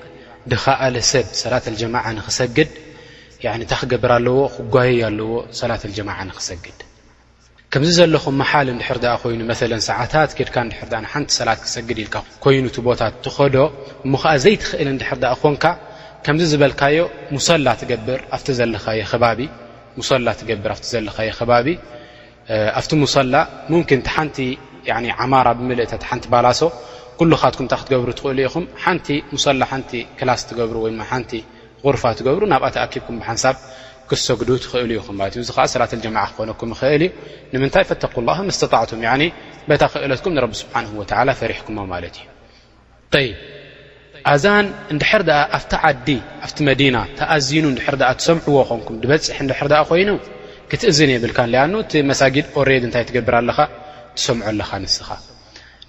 ድከኣለ 0.49 0.95
ሰብ 1.11 1.25
ሰላት 1.41 1.65
ጀማ 1.81 1.95
ንክሰግድ 2.17 2.69
እንታ 3.57 3.71
ክገብር 3.81 4.11
ኣለዎ 4.17 4.39
ክጓየዩ 4.55 5.01
ኣለዎ 5.09 5.29
ሰላት 5.59 5.83
ጀማ 5.97 6.09
ንክሰግድ 6.29 6.77
ከምዚ 7.71 7.89
ዘለኹም 7.99 8.35
መሓል 8.41 8.67
እንድሕር 8.73 8.97
ኮይኑ 9.23 9.41
መ 9.51 9.53
ሰዓታት 9.89 10.29
ክድካ 10.37 10.55
ድር 10.91 11.05
ሓንቲ 11.11 11.29
ሰላት 11.39 11.59
ክሰግድ 11.65 11.97
ኢል 12.03 12.09
ኮይኑት 12.43 12.77
ቦታ 12.87 13.01
ትኸዶ 13.23 13.55
ሞከዓ 14.13 14.33
ዘይትኽእል 14.43 14.89
ንድሕር 14.95 15.19
ኮንካ 15.43 15.65
ከምዚ 16.25 16.43
ዝበልካዮ 16.53 16.97
ሙሰላ 17.35 17.67
ትገብር 17.81 18.19
ሰላ 20.09 20.27
ትገብር 20.39 20.69
ኣ 20.73 20.75
ዘለካየ 20.91 21.31
ባቢ 21.51 21.67
ኣብቲ 22.79 22.91
ሙሰላ 23.05 23.33
ምን 23.71 23.81
ሓንቲ 24.15 24.37
ዓማራ 25.23 25.47
ብምልእታ 25.57 25.93
ሓንቲ 26.09 26.25
ባላሶ 26.33 26.61
ካትኩ 27.41 27.61
ክብ 27.87 28.09
ኽእሉ 28.19 28.39
ኹ 28.83 28.95
ቲ 29.07 29.21
ሰላ 29.45 29.63
ብቲ 31.21 31.31
غርፋ 31.85 32.03
ገብ 32.25 32.39
ናብኣ 32.51 32.67
ተኣብኩም 32.75 33.15
ሓንሳብ 33.27 33.55
ክሰግዱ 34.09 34.49
ትኽእ 34.63 34.99
ኹ 35.05 35.07
እ 35.37 35.43
ዚ 35.47 35.53
ሰላት 35.73 35.91
ክኾነ 36.03 36.17
እል 36.95 37.03
ዩ 37.53 37.57
ምታይ 37.63 37.83
ፈተق 37.89 38.13
ጣዕ 38.27 38.37
ታ 39.81 39.85
ክእለኩ 39.93 40.23
ሓ 40.75 41.25
ፈሕኩ 41.39 41.67
ዛን 44.43 44.65
ኣ 45.17 45.77
ዓዲ 45.91 46.07
ኣቲ 46.47 46.57
መዲና 46.69 46.97
ተኣዝኑ 47.19 47.65
ሰምዎ 48.27 48.55
ን 48.95 48.97
በፅ 49.61 49.89
ይኑ 50.01 50.09
ክትእዝን 50.71 51.11
ብል 51.25 51.33
ኣ 51.63 51.67
መሳጊድ 52.11 52.45
ኦሬ 52.61 52.67
ይ 52.77 53.21
ብር 53.29 53.35
ኣ 53.41 53.43
ትሰም 54.15 54.39
ኣኻ 54.49 54.69
ንስ 54.83 54.97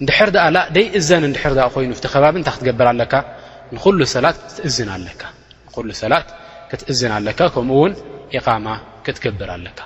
ንድሕር 0.01 0.29
ኣ 0.45 0.49
ደይ 0.75 0.85
እዘን 0.99 1.23
ድር 1.35 1.57
ኮይኑ 1.75 1.91
ከባቢ 2.13 2.33
ታይ 2.47 2.53
ክትገብር 2.55 2.87
ኣለካ 2.93 3.13
ሰላት 6.05 6.27
ክትእዝን 6.71 7.11
ኣለካ 7.17 7.39
ከምኡውን 7.53 7.93
ማ 8.65 8.67
ክትገብር 9.05 9.49
ኣለካ 9.55 9.79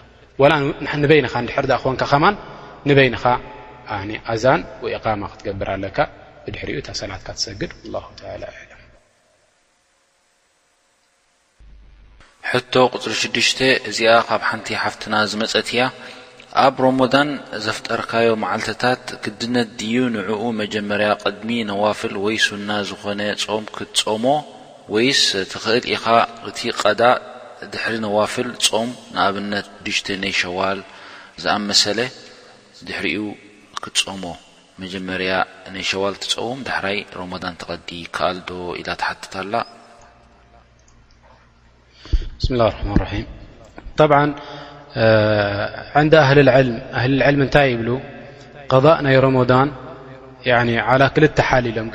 ንበይኻ 1.01 1.33
ድር 1.51 1.71
ኮንካ 1.83 2.01
ከማ 2.11 2.23
ንበይኻ 2.89 3.15
ኣዛን 4.31 4.61
ማ 5.21 5.23
ክትገብር 5.31 5.67
ኣለካ 5.75 5.97
ድሪኡ 6.53 6.77
ታ 6.87 6.89
ሰላትካ 7.01 7.27
ትሰግድ 7.37 7.71
ቶ 12.73 12.75
ቅፅሪ 12.93 13.13
6ሽ 13.21 13.47
እዚኣ 13.89 14.11
ካብ 14.27 14.41
ሓንቲ 14.49 14.67
ሓፍትና 14.83 15.13
ዝመፀት 15.31 15.67
እያ 15.73 15.79
ኣብ 16.63 16.75
ሮሞዳን 16.83 17.29
ዘፍጠርካዮ 17.65 18.27
ማዓልትታት 18.41 19.03
ክድነትድዩ 19.23 19.95
ንዕኡ 20.15 20.41
መጀመርያ 20.61 21.09
ቅድሚ 21.23 21.49
ነዋፍል 21.71 22.13
ወይስ 22.25 22.45
ና 22.67 22.77
ዝኾነ 22.89 23.21
ፆም 23.43 23.65
ክትፀሞ 23.77 24.25
ወይስ 24.93 25.21
ትኽእል 25.53 25.85
ኢኻ 25.93 26.05
እቲ 26.49 26.59
ቀዳ 26.81 27.01
ድሕሪ 27.73 27.93
ነዋፍል 28.05 28.49
ፆም 28.67 28.89
ንኣብነት 29.15 29.67
ዱሽተ 29.87 30.07
ናይ 30.23 30.33
ሸዋል 30.41 30.79
ዝኣመሰለ 31.45 31.99
ድሕሪኡ 32.89 33.23
ክትፀሞ 33.85 34.23
መጀመርያ 34.83 35.31
ናይ 35.73 35.83
ሸዋል 35.91 36.15
ትፀውም 36.25 36.59
ድሕራይ 36.69 36.97
ሮሞዳን 37.21 37.55
ተቀዲ 37.63 37.89
ካኣልዶ 38.17 38.49
ኢላ 38.83 38.89
ተሓትታኣላ 39.01 39.55
ስላ 42.45 42.61
ማ 42.91 43.03
ል 44.97 47.19
እንታይ 47.45 47.67
ይብ 47.73 47.81
قضء 48.71 48.97
ናይ 49.05 49.15
ረሞضን 49.25 49.69
ክልተ 51.15 51.37
ሓሊ 51.49 51.65
ኢሎም 51.73 51.87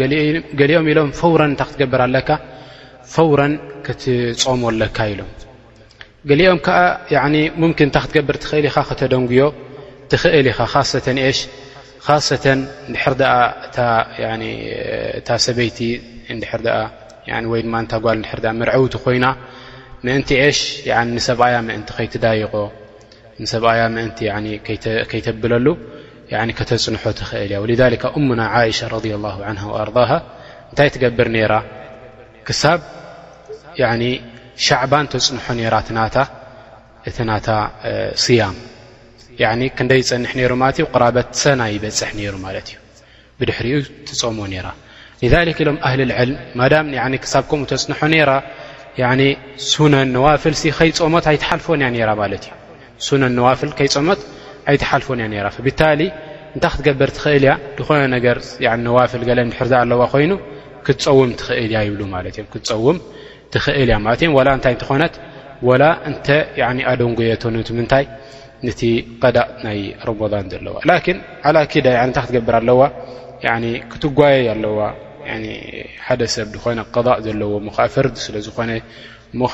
ገሊኦም 0.61 0.86
ኢሎም 0.92 1.09
እታ 1.55 1.62
ክትገብር 1.68 2.00
ኣለካ 2.07 2.30
ረ 3.40 3.42
ክትፀመ 3.86 4.62
ኣለካ 4.72 4.98
ኢሎም 5.12 5.30
ገሊኦም 6.30 6.59
ታ 7.94 7.98
ክትገብር 8.05 8.36
ትኽእል 8.42 8.66
ኢኻ 8.70 8.76
ክተደንጉዮ 8.88 9.42
ትኽእል 10.12 10.46
ኢኻ 10.53 10.61
ታ 15.28 15.40
ሰበይቲ 15.46 15.78
ጓል 18.05 18.20
ርዕውቲ 18.70 18.94
ኮይና 19.05 19.26
ንቲ 20.18 20.28
ሽ 20.59 20.61
ሰብኣያ 21.28 21.57
ምእንቲ 21.68 21.88
ከይትዳይቆ 21.96 22.53
ሰብኣያ 23.53 23.83
ም 23.93 23.97
ይተብለሉ 25.20 25.66
ተፅንሖ 26.70 27.05
ኽእል 27.30 27.53
እያ 27.53 27.93
ና 28.41 28.49
ሻ 28.80 28.89
ር 28.97 29.91
እንታይ 30.70 30.89
ትገብር 30.95 31.28
ሳብ 32.62 32.80
ባ 34.93 35.03
ተፅንሖ 35.14 35.55
ታ 36.16 36.20
ያም 39.43 39.61
ፀን 39.76 40.41
ራ 40.53 40.64
ሰና 41.43 41.61
ይበፅ 41.74 42.01
ሩ 42.55 42.59
ድሪ 43.43 43.53
ፀሞ 44.09 44.39
ሎም 45.66 45.76
ኣህ 45.87 45.95
ል 46.28 46.30
ም 46.59 46.61
ፅን 49.72 49.95
ነን 49.95 50.09
ነዋፍል 50.16 50.55
ከይሞ 50.78 51.14
ይሓልፎን 51.41 51.83
እ 51.89 51.91
እ 52.49 52.51
ነ 53.22 53.28
ነዋፍል 53.38 53.70
ከይፀመት 53.78 54.20
ኣይተሓልፎን 54.70 55.20
እያ 55.24 55.40
ራ 55.46 55.48
ብታ 55.66 55.80
እታይ 56.57 56.72
ክትገብር 56.72 57.11
ትኽእል 57.16 57.44
እያ 57.46 57.53
ኾነ 57.88 58.00
ነዋፍ 58.86 59.12
ለ 59.38 59.40
ሕር 59.59 59.70
ኣለዋ 59.82 60.00
ኮይኑ 60.12 60.32
ክትፀውም 60.86 61.30
ትኽእልያ 61.40 61.78
ይብ 61.88 62.00
እክፀውም 62.44 62.98
ትኽእል 63.55 63.88
እያ 63.92 63.98
እ 64.57 64.59
ታይ 64.64 64.74
ኾነት 64.88 65.14
ኣደንጎየቶ 66.90 67.42
ምታይ 67.78 68.05
ቲ 68.80 68.82
ቀዳእ 69.22 69.48
ናይ 69.64 69.78
ረضን 70.09 70.46
ዘለዋ 70.53 70.76
ላ 70.90 70.98
ዳ 71.57 71.59
ክትገብር 72.18 72.55
ኣለዋ 72.61 72.82
ክትጓየ 73.92 74.36
ኣለዋ 74.55 74.78
ሓደሰብ 76.07 76.53
ኾ 76.62 76.64
እ 77.18 77.20
ዘለዎ 77.26 77.53
ፈርዲ 77.94 78.16
ስለዝኾነ 78.26 78.70
ዝት 79.41 79.51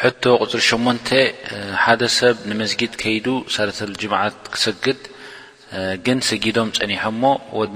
ح 0.00 0.06
قፅሪ 0.52 0.60
8 0.74 1.10
ሓደ 1.84 2.02
ሰብ 2.18 2.36
ንስጊድ 2.58 2.92
ከይ 3.00 3.16
ሰጅምት 3.78 4.36
ክሰግድ 4.54 5.00
ግን 6.06 6.18
ስጊዶም 6.28 6.68
ፀኒሖ 6.78 7.02
ሞ 7.22 7.32
ድ 7.72 7.74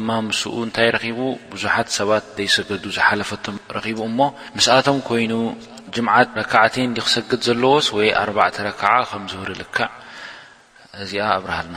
እንታይ 0.62 0.88
ቡ 1.18 1.20
ብዙሓት 1.52 1.88
ሰባት 1.98 2.24
ዘይሰገዱ 2.38 2.84
ዝሓፈቶም 2.96 3.56
ቡ 4.00 4.08
ሞ 4.18 4.30
ስኣቶም 4.68 4.98
ኮይኑ 5.10 5.32
ከዓ 6.50 6.62
ክሰግድ 7.06 7.40
ዘለዎ 7.48 7.74
ኣ 8.48 8.50
ከዓ 8.80 8.96
ከዝብሩ 9.12 9.50
ክ 9.76 9.88
እዚኣ 11.04 11.24
ኣብረሃልና 11.36 11.76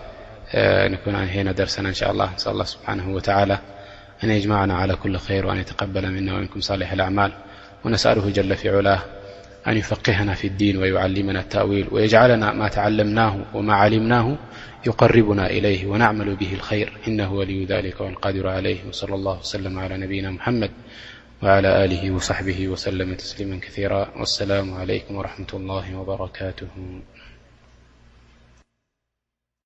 درساء 0.51 1.83
اللأل 2.11 2.29
اللبحانه 2.47 3.13
وتعالأن 3.15 3.57
يجمعنا 4.29 4.73
على 4.77 4.95
كلخيرنيتقبلمنامالح 4.95 6.91
الأعمال 6.91 7.31
ونسأله 7.85 8.29
جلفيعل 8.29 8.87
أن 9.67 9.77
يفقهنا 9.77 10.33
في 10.33 10.47
الدين 10.47 10.77
ويعلمنا 10.77 11.39
التأويل 11.39 11.87
ويجعلنا 11.91 12.51
ما 12.53 12.67
تعلمناه 12.67 13.41
وما 13.53 13.73
علمناه 13.73 14.37
يقربنا 14.87 15.49
إليه 15.49 15.85
ونعمل 15.87 16.35
به 16.35 16.53
الخير 16.53 16.93
نه 17.07 17.33
وليذلك 17.33 18.01
والقارعليهلى 18.01 18.77
ال 18.91 19.39
سلعمحمع 19.41 20.67
صسلماكثسعمالل 24.35 25.01
رك 26.23 26.61